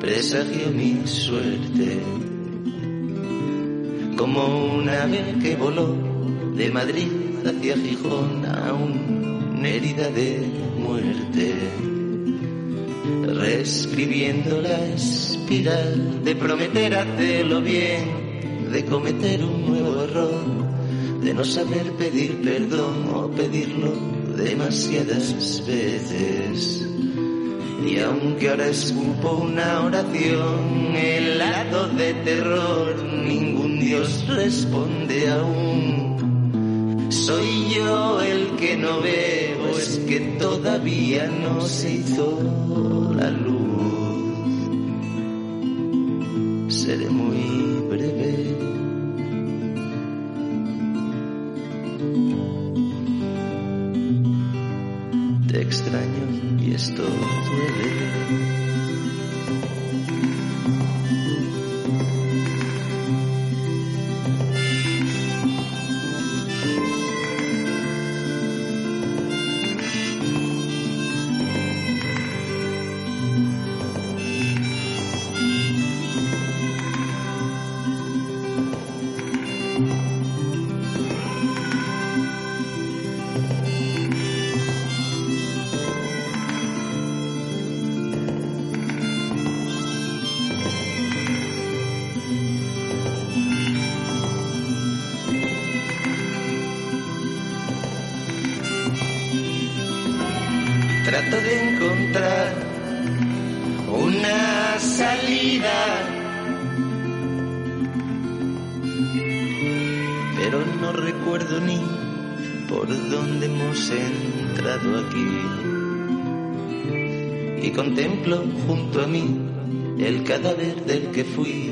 presagio 0.01 0.71
mi 0.73 1.07
suerte. 1.07 2.01
Como 4.17 4.75
un 4.75 4.89
ave 4.89 5.37
que 5.41 5.55
voló 5.57 5.95
de 6.57 6.71
Madrid 6.71 7.09
hacia 7.47 7.77
Gijón 7.77 8.45
a 8.47 8.75
una 8.75 9.69
herida 9.69 10.11
de 10.11 10.68
muerte 10.89 11.55
reescribiendo 13.27 14.61
la 14.63 14.87
espiral 14.87 16.25
de 16.25 16.35
prometer 16.35 16.95
hacerlo 16.95 17.61
bien 17.61 18.69
de 18.73 18.85
cometer 18.87 19.45
un 19.45 19.67
nuevo 19.67 20.03
error 20.03 20.59
de 21.23 21.35
no 21.35 21.45
saber 21.45 21.93
pedir 21.93 22.41
perdón 22.43 23.09
o 23.15 23.29
pedirlo 23.29 23.93
demasiadas 24.37 25.63
veces. 25.67 26.87
Y 27.87 27.99
aunque 27.99 28.51
ahora 28.51 28.69
escupo 28.69 29.33
una 29.33 29.81
oración, 29.83 30.95
helado 30.95 31.89
de 31.89 32.15
terror, 32.15 33.05
ningún 33.05 33.81
Dios 33.81 34.25
responde 34.29 35.29
aún. 35.29 37.09
Soy 37.11 37.75
yo 37.75 38.21
el 38.21 38.57
que 38.57 38.77
no 38.77 39.05
es 39.05 39.58
que 40.09 40.21
todavía 40.39 41.27
no 41.27 41.61
se 41.61 41.97
hizo 41.97 42.41
la 43.15 43.31
luz. 43.31 43.59
Seré 46.73 47.11
muy 47.11 47.38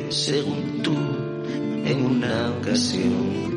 según 0.09 0.83
tú, 0.83 0.95
en 1.85 2.05
una 2.05 2.51
ocasión. 2.59 3.57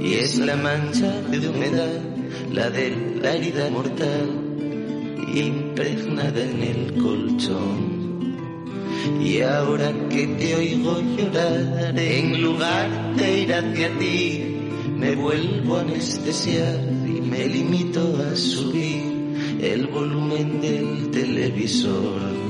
Y 0.00 0.14
es 0.14 0.38
la 0.38 0.56
mancha 0.56 1.12
de 1.30 1.48
humedad, 1.48 2.00
la 2.52 2.70
de 2.70 3.18
la 3.22 3.34
herida 3.34 3.70
mortal, 3.70 4.28
impregnada 5.34 6.42
en 6.42 6.62
el 6.62 7.02
colchón. 7.02 8.02
Y 9.20 9.40
ahora 9.40 9.92
que 10.08 10.26
te 10.26 10.54
oigo 10.56 11.00
llorar, 11.16 11.94
en 11.96 12.42
lugar 12.42 13.16
de 13.16 13.40
ir 13.42 13.54
hacia 13.54 13.98
ti, 13.98 14.44
me 14.96 15.14
vuelvo 15.14 15.76
a 15.76 15.80
anestesiar 15.80 16.80
y 17.06 17.20
me 17.20 17.46
limito 17.46 18.00
a 18.22 18.36
subir 18.36 19.02
el 19.60 19.86
volumen 19.86 20.60
del 20.60 21.10
televisor. 21.10 22.41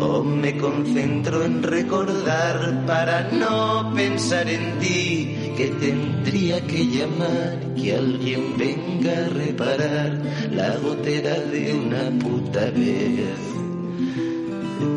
O 0.00 0.22
me 0.22 0.56
concentro 0.58 1.44
en 1.44 1.62
recordar 1.62 2.84
para 2.86 3.30
no 3.30 3.92
pensar 3.94 4.48
en 4.48 4.78
ti 4.78 5.52
que 5.56 5.68
tendría 5.80 6.60
que 6.66 6.86
llamar 6.86 7.74
que 7.74 7.96
alguien 7.96 8.56
venga 8.56 9.12
a 9.12 9.28
reparar 9.28 10.22
la 10.52 10.76
gotera 10.76 11.40
de 11.40 11.74
una 11.74 12.18
puta 12.18 12.70
vez 12.70 13.58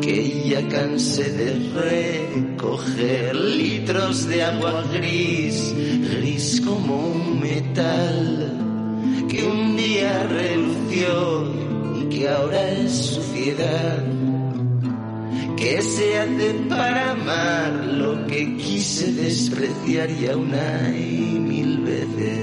que 0.00 0.48
ya 0.48 0.68
cansé 0.68 1.24
de 1.32 1.50
recoger 1.74 3.34
litros 3.34 4.28
de 4.28 4.42
agua 4.42 4.84
gris, 4.92 5.74
gris 6.10 6.60
como 6.60 6.96
un 7.08 7.40
metal 7.40 8.58
que 9.28 9.44
un 9.44 9.76
día 9.76 10.22
relució 10.24 11.52
y 12.00 12.04
que 12.08 12.28
ahora 12.28 12.70
es 12.70 12.92
suciedad. 12.92 14.21
Que 15.62 15.80
se 15.80 16.18
hace 16.18 16.54
para 16.68 17.12
amar 17.12 17.72
lo 17.86 18.26
que 18.26 18.56
quise 18.56 19.12
despreciar 19.12 20.08
ya 20.08 20.36
una 20.36 20.88
y 20.88 21.38
mil 21.38 21.78
veces. 21.82 22.41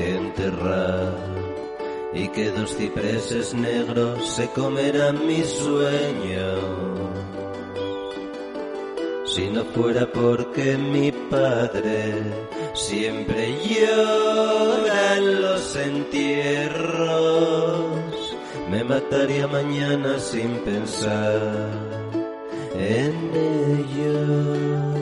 Enterrar 0.00 1.14
y 2.12 2.28
que 2.28 2.50
dos 2.50 2.76
cipreses 2.76 3.54
negros 3.54 4.26
se 4.28 4.48
comerán 4.48 5.26
mi 5.26 5.42
sueño. 5.42 7.10
Si 9.24 9.48
no 9.48 9.64
fuera 9.64 10.10
porque 10.10 10.76
mi 10.76 11.12
padre 11.12 12.20
siempre 12.74 13.56
llora 13.62 15.16
en 15.18 15.40
los 15.40 15.76
entierros, 15.76 17.14
me 18.70 18.82
mataría 18.82 19.46
mañana 19.46 20.18
sin 20.18 20.58
pensar 20.64 21.68
en 22.74 23.30
ello. 23.34 24.99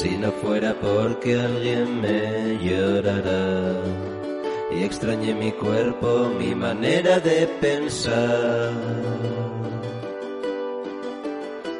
Si 0.00 0.16
no 0.16 0.30
fuera 0.30 0.74
porque 0.80 1.40
alguien 1.40 2.00
me 2.00 2.56
llorará 2.62 3.82
y 4.70 4.84
extrañé 4.84 5.34
mi 5.34 5.50
cuerpo, 5.50 6.30
mi 6.38 6.54
manera 6.54 7.18
de 7.18 7.48
pensar. 7.60 8.70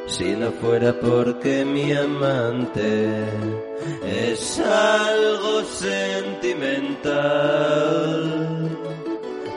Si 0.06 0.32
no 0.34 0.50
fuera 0.50 0.92
porque 0.94 1.64
mi 1.64 1.92
amante 1.92 3.24
es 4.04 4.58
algo 4.58 5.62
sentimental, 5.62 7.16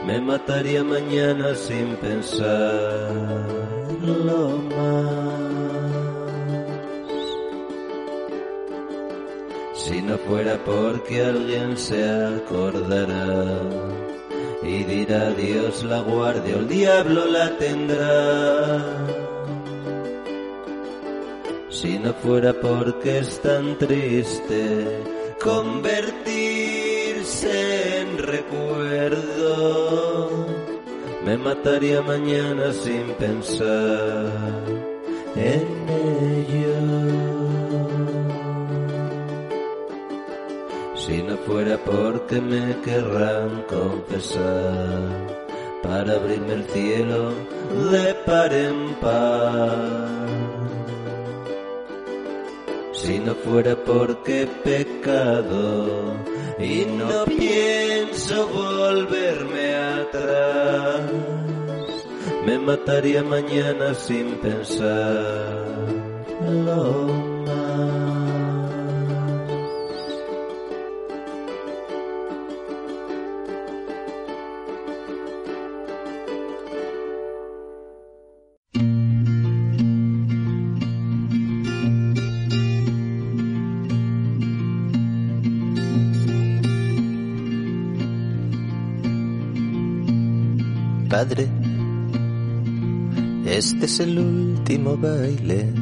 me 0.06 0.20
mataría 0.20 0.84
mañana 0.84 1.56
sin 1.56 1.96
pensarlo 1.96 3.32
más. 4.76 5.41
Si 9.84 10.00
no 10.00 10.16
fuera 10.16 10.62
porque 10.64 11.22
alguien 11.22 11.76
se 11.76 12.08
acordará 12.08 13.58
y 14.62 14.84
dirá 14.84 15.32
Dios 15.32 15.82
la 15.82 16.00
guardia, 16.02 16.54
el 16.54 16.68
diablo 16.68 17.26
la 17.26 17.58
tendrá. 17.58 18.84
Si 21.68 21.98
no 21.98 22.14
fuera 22.14 22.52
porque 22.52 23.18
es 23.18 23.40
tan 23.40 23.76
triste 23.76 24.86
convertirse 25.42 26.82
en 28.02 28.18
recuerdo, 28.18 29.66
me 31.24 31.36
mataría 31.36 32.02
mañana 32.02 32.72
sin 32.72 33.14
pensar 33.14 34.30
en 35.34 35.66
ello. 35.88 37.41
Si 41.04 41.20
no 41.20 41.36
fuera 41.38 41.76
porque 41.78 42.40
me 42.40 42.76
querrán 42.84 43.64
confesar, 43.68 45.26
para 45.82 46.14
abrirme 46.14 46.54
el 46.54 46.64
cielo 46.66 47.32
de 47.90 48.14
par 48.24 48.54
en 48.54 48.94
par. 49.00 50.28
Si 52.92 53.18
no 53.18 53.34
fuera 53.34 53.74
porque 53.74 54.42
he 54.42 54.46
pecado 54.46 56.14
y 56.60 56.84
no 56.84 57.24
pienso 57.24 58.46
volverme 58.46 59.74
atrás, 59.74 61.00
me 62.46 62.60
mataría 62.60 63.24
mañana 63.24 63.92
sin 63.94 64.36
pensarlo 64.36 64.92
Padre, 91.22 91.46
este 93.46 93.86
es 93.86 94.00
el 94.00 94.18
último 94.18 94.96
baile. 94.96 95.72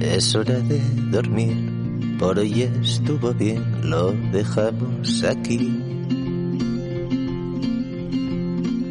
Es 0.00 0.34
hora 0.34 0.58
de 0.60 0.80
dormir, 1.10 1.54
por 2.18 2.38
hoy 2.38 2.62
estuvo 2.62 3.34
bien, 3.34 3.62
lo 3.90 4.12
dejamos 4.32 5.22
aquí. 5.22 5.58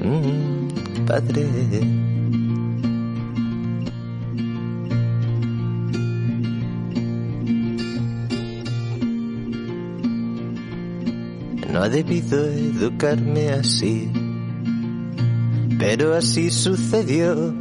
Mm, 0.04 1.06
padre. 1.08 2.06
No 11.74 11.82
ha 11.82 11.90
debido 11.90 12.46
educarme 12.46 13.50
así, 13.50 14.10
pero 15.78 16.16
así 16.16 16.50
sucedió. 16.50 17.54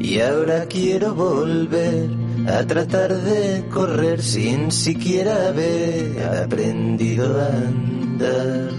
Y 0.00 0.20
ahora 0.20 0.66
quiero 0.66 1.14
volver 1.14 2.10
a 2.46 2.64
tratar 2.66 3.14
de 3.22 3.64
correr 3.70 4.20
sin 4.22 4.70
siquiera 4.70 5.48
haber 5.48 6.22
aprendido 6.42 7.40
a 7.40 7.46
andar. 7.46 8.70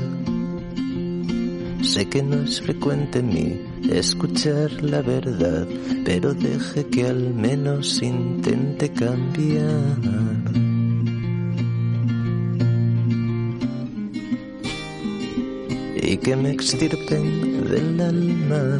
Sé 1.81 2.07
que 2.09 2.22
no 2.22 2.43
es 2.43 2.61
frecuente 2.61 3.19
en 3.19 3.27
mí 3.30 3.61
escuchar 3.91 4.72
la 4.84 5.01
verdad, 5.01 5.67
pero 6.03 6.34
deje 6.34 6.85
que 6.88 7.07
al 7.07 7.34
menos 7.34 8.01
intente 8.01 8.91
cambiar. 8.91 10.64
Que 16.26 16.35
me 16.35 16.49
extirpen 16.49 17.69
del 17.69 18.02
alma. 18.02 18.77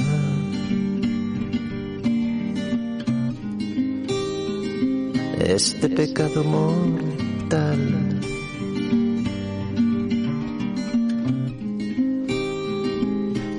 Este 5.39 5.88
pecado 5.89 6.43
mortal. 6.43 7.81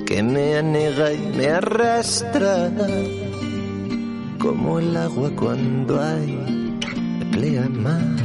Que 0.05 0.21
me 0.21 0.57
anega 0.57 1.13
y 1.13 1.33
me 1.37 1.47
arrastra 1.47 2.69
como 4.37 4.79
el 4.79 4.97
agua 4.97 5.31
cuando 5.33 6.01
hay 6.01 6.77
pleamar. 7.31 8.16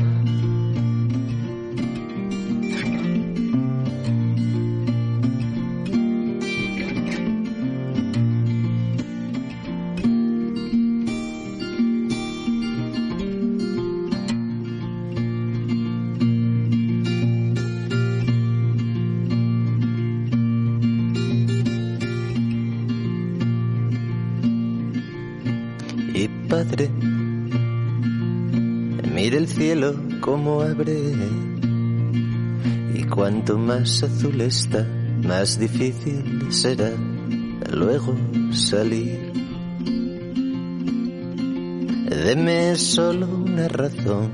Más 33.78 34.03
azul 34.03 34.39
está, 34.43 34.86
más 35.27 35.59
difícil 35.59 36.53
será 36.53 36.90
luego 37.70 38.15
salir. 38.53 39.32
Deme 42.24 42.77
solo 42.77 43.27
una 43.27 43.69
razón. 43.69 44.31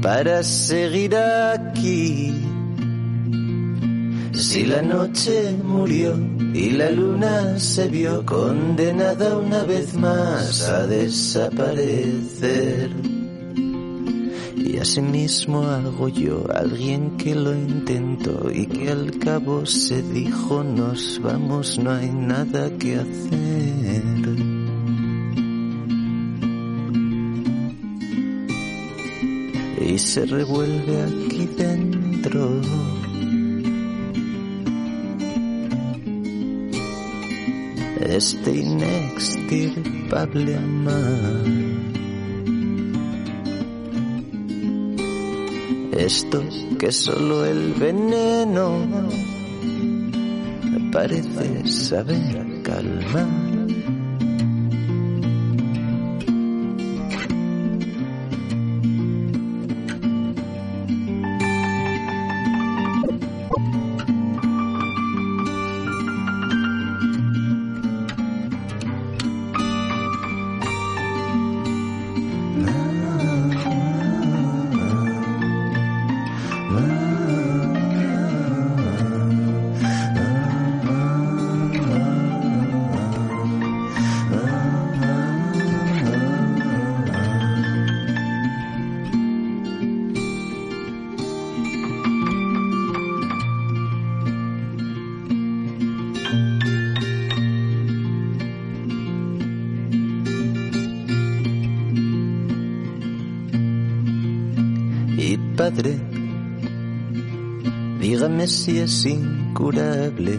Para 0.00 0.42
seguir 0.42 1.14
aquí. 1.16 2.32
Si 4.32 4.64
la 4.64 4.80
noche 4.80 5.54
murió 5.62 6.33
y 6.54 6.70
la 6.70 6.88
luna 6.88 7.58
se 7.58 7.88
vio 7.88 8.24
condenada 8.24 9.36
una 9.36 9.64
vez 9.64 9.92
más 9.94 10.62
a 10.62 10.86
desaparecer. 10.86 12.90
Y 14.56 14.78
asimismo 14.78 15.64
hago 15.64 16.08
yo, 16.08 16.46
alguien 16.54 17.16
que 17.16 17.34
lo 17.34 17.52
intento 17.52 18.48
y 18.52 18.66
que 18.66 18.92
al 18.92 19.18
cabo 19.18 19.66
se 19.66 20.00
dijo 20.00 20.62
nos 20.62 21.20
vamos, 21.20 21.76
no 21.80 21.90
hay 21.90 22.10
nada 22.10 22.70
que 22.78 22.98
hacer. 22.98 24.04
Y 29.80 29.98
se 29.98 30.24
revuelve 30.24 31.02
aquí 31.02 31.48
dentro. 31.56 32.60
Este 38.14 38.50
inextirpable 38.58 40.56
amar. 40.56 41.44
Esto 45.98 46.40
que 46.78 46.92
solo 46.92 47.44
el 47.44 47.74
veneno 47.74 48.86
parece 50.92 51.66
saber 51.66 52.43
si 108.46 108.78
es 108.78 109.06
incurable. 109.06 110.38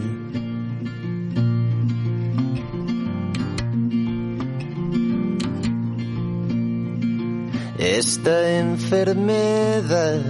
Esta 7.77 8.59
enfermedad 8.59 10.21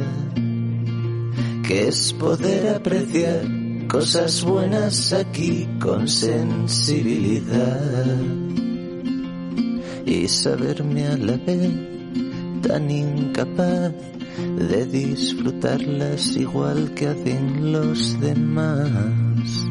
que 1.68 1.88
es 1.88 2.14
poder 2.14 2.76
apreciar 2.76 3.42
cosas 3.88 4.44
buenas 4.44 5.14
aquí 5.14 5.68
con 5.80 6.08
sensibilidad 6.08 8.20
y 10.06 10.28
saberme 10.28 11.08
a 11.08 11.18
la 11.18 11.38
vez 11.38 11.72
tan 12.62 12.92
incapaz 12.92 13.94
de 14.58 14.86
disfrutarlas 14.86 16.36
igual 16.38 16.94
que 16.96 17.08
hacen 17.08 17.72
los 17.74 18.20
demás. 18.20 19.66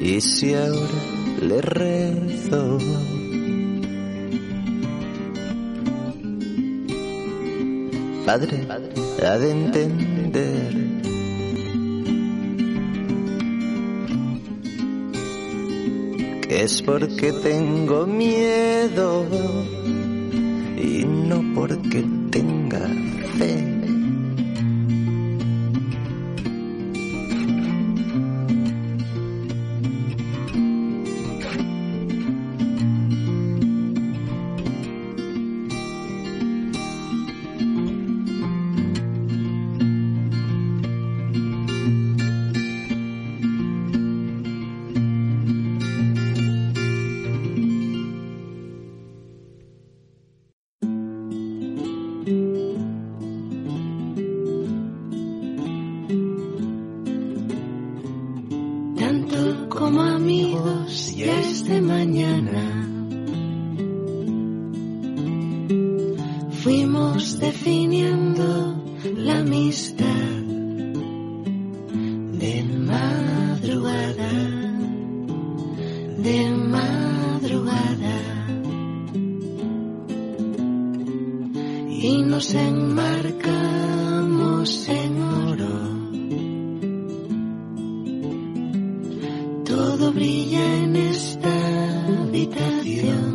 Y 0.00 0.20
si 0.20 0.54
ahora 0.54 1.02
le 1.42 1.60
rezo, 1.60 2.78
Padre, 8.24 8.66
ha 9.24 9.38
de 9.38 9.50
entender 9.50 10.74
que 16.42 16.62
es 16.62 16.82
porque 16.82 17.32
tengo 17.32 18.06
miedo 18.06 19.26
Todo 89.76 90.10
brilla 90.10 90.64
en 90.84 90.96
esta 90.96 91.52
habitación. 92.22 93.28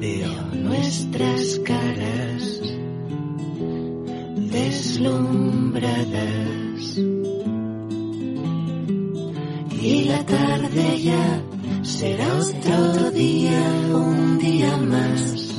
Veo 0.00 0.32
nuestras 0.52 1.58
caras 1.64 2.62
deslumbradas. 4.52 6.98
Y 9.82 10.04
la 10.04 10.24
tarde 10.24 11.02
ya 11.02 11.42
será 11.82 12.36
otro 12.36 13.10
día, 13.10 13.60
un 13.92 14.38
día 14.38 14.76
más. 14.76 15.52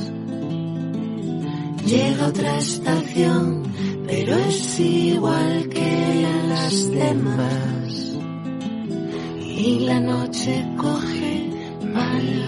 Llega 1.84 2.28
otra 2.28 2.56
estación, 2.56 3.62
pero 4.06 4.36
es 4.36 4.80
igual 4.80 5.68
que 5.68 6.26
las 6.48 6.90
demás 6.90 7.75
y 9.66 9.80
la 9.80 9.98
noche 9.98 10.64
coge 10.76 11.50
mal 11.92 12.45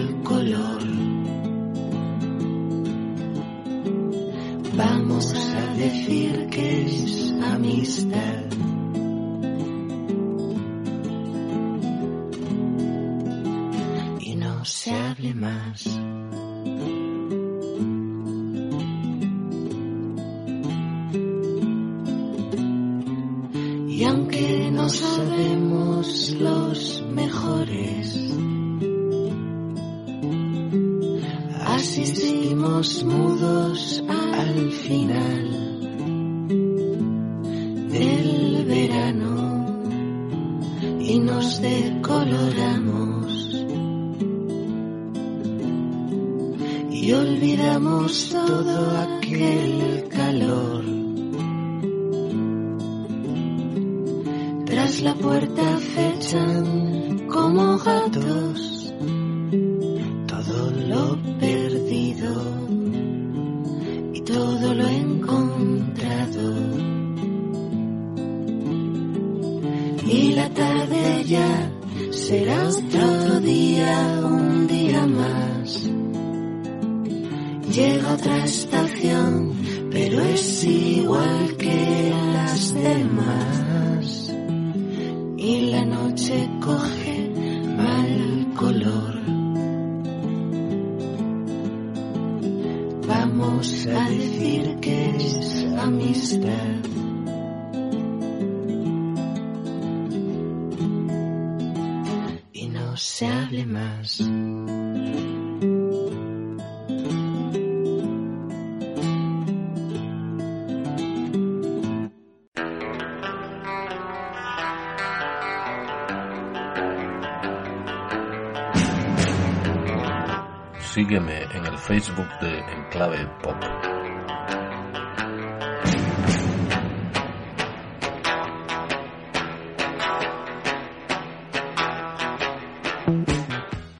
clave. 122.99 123.38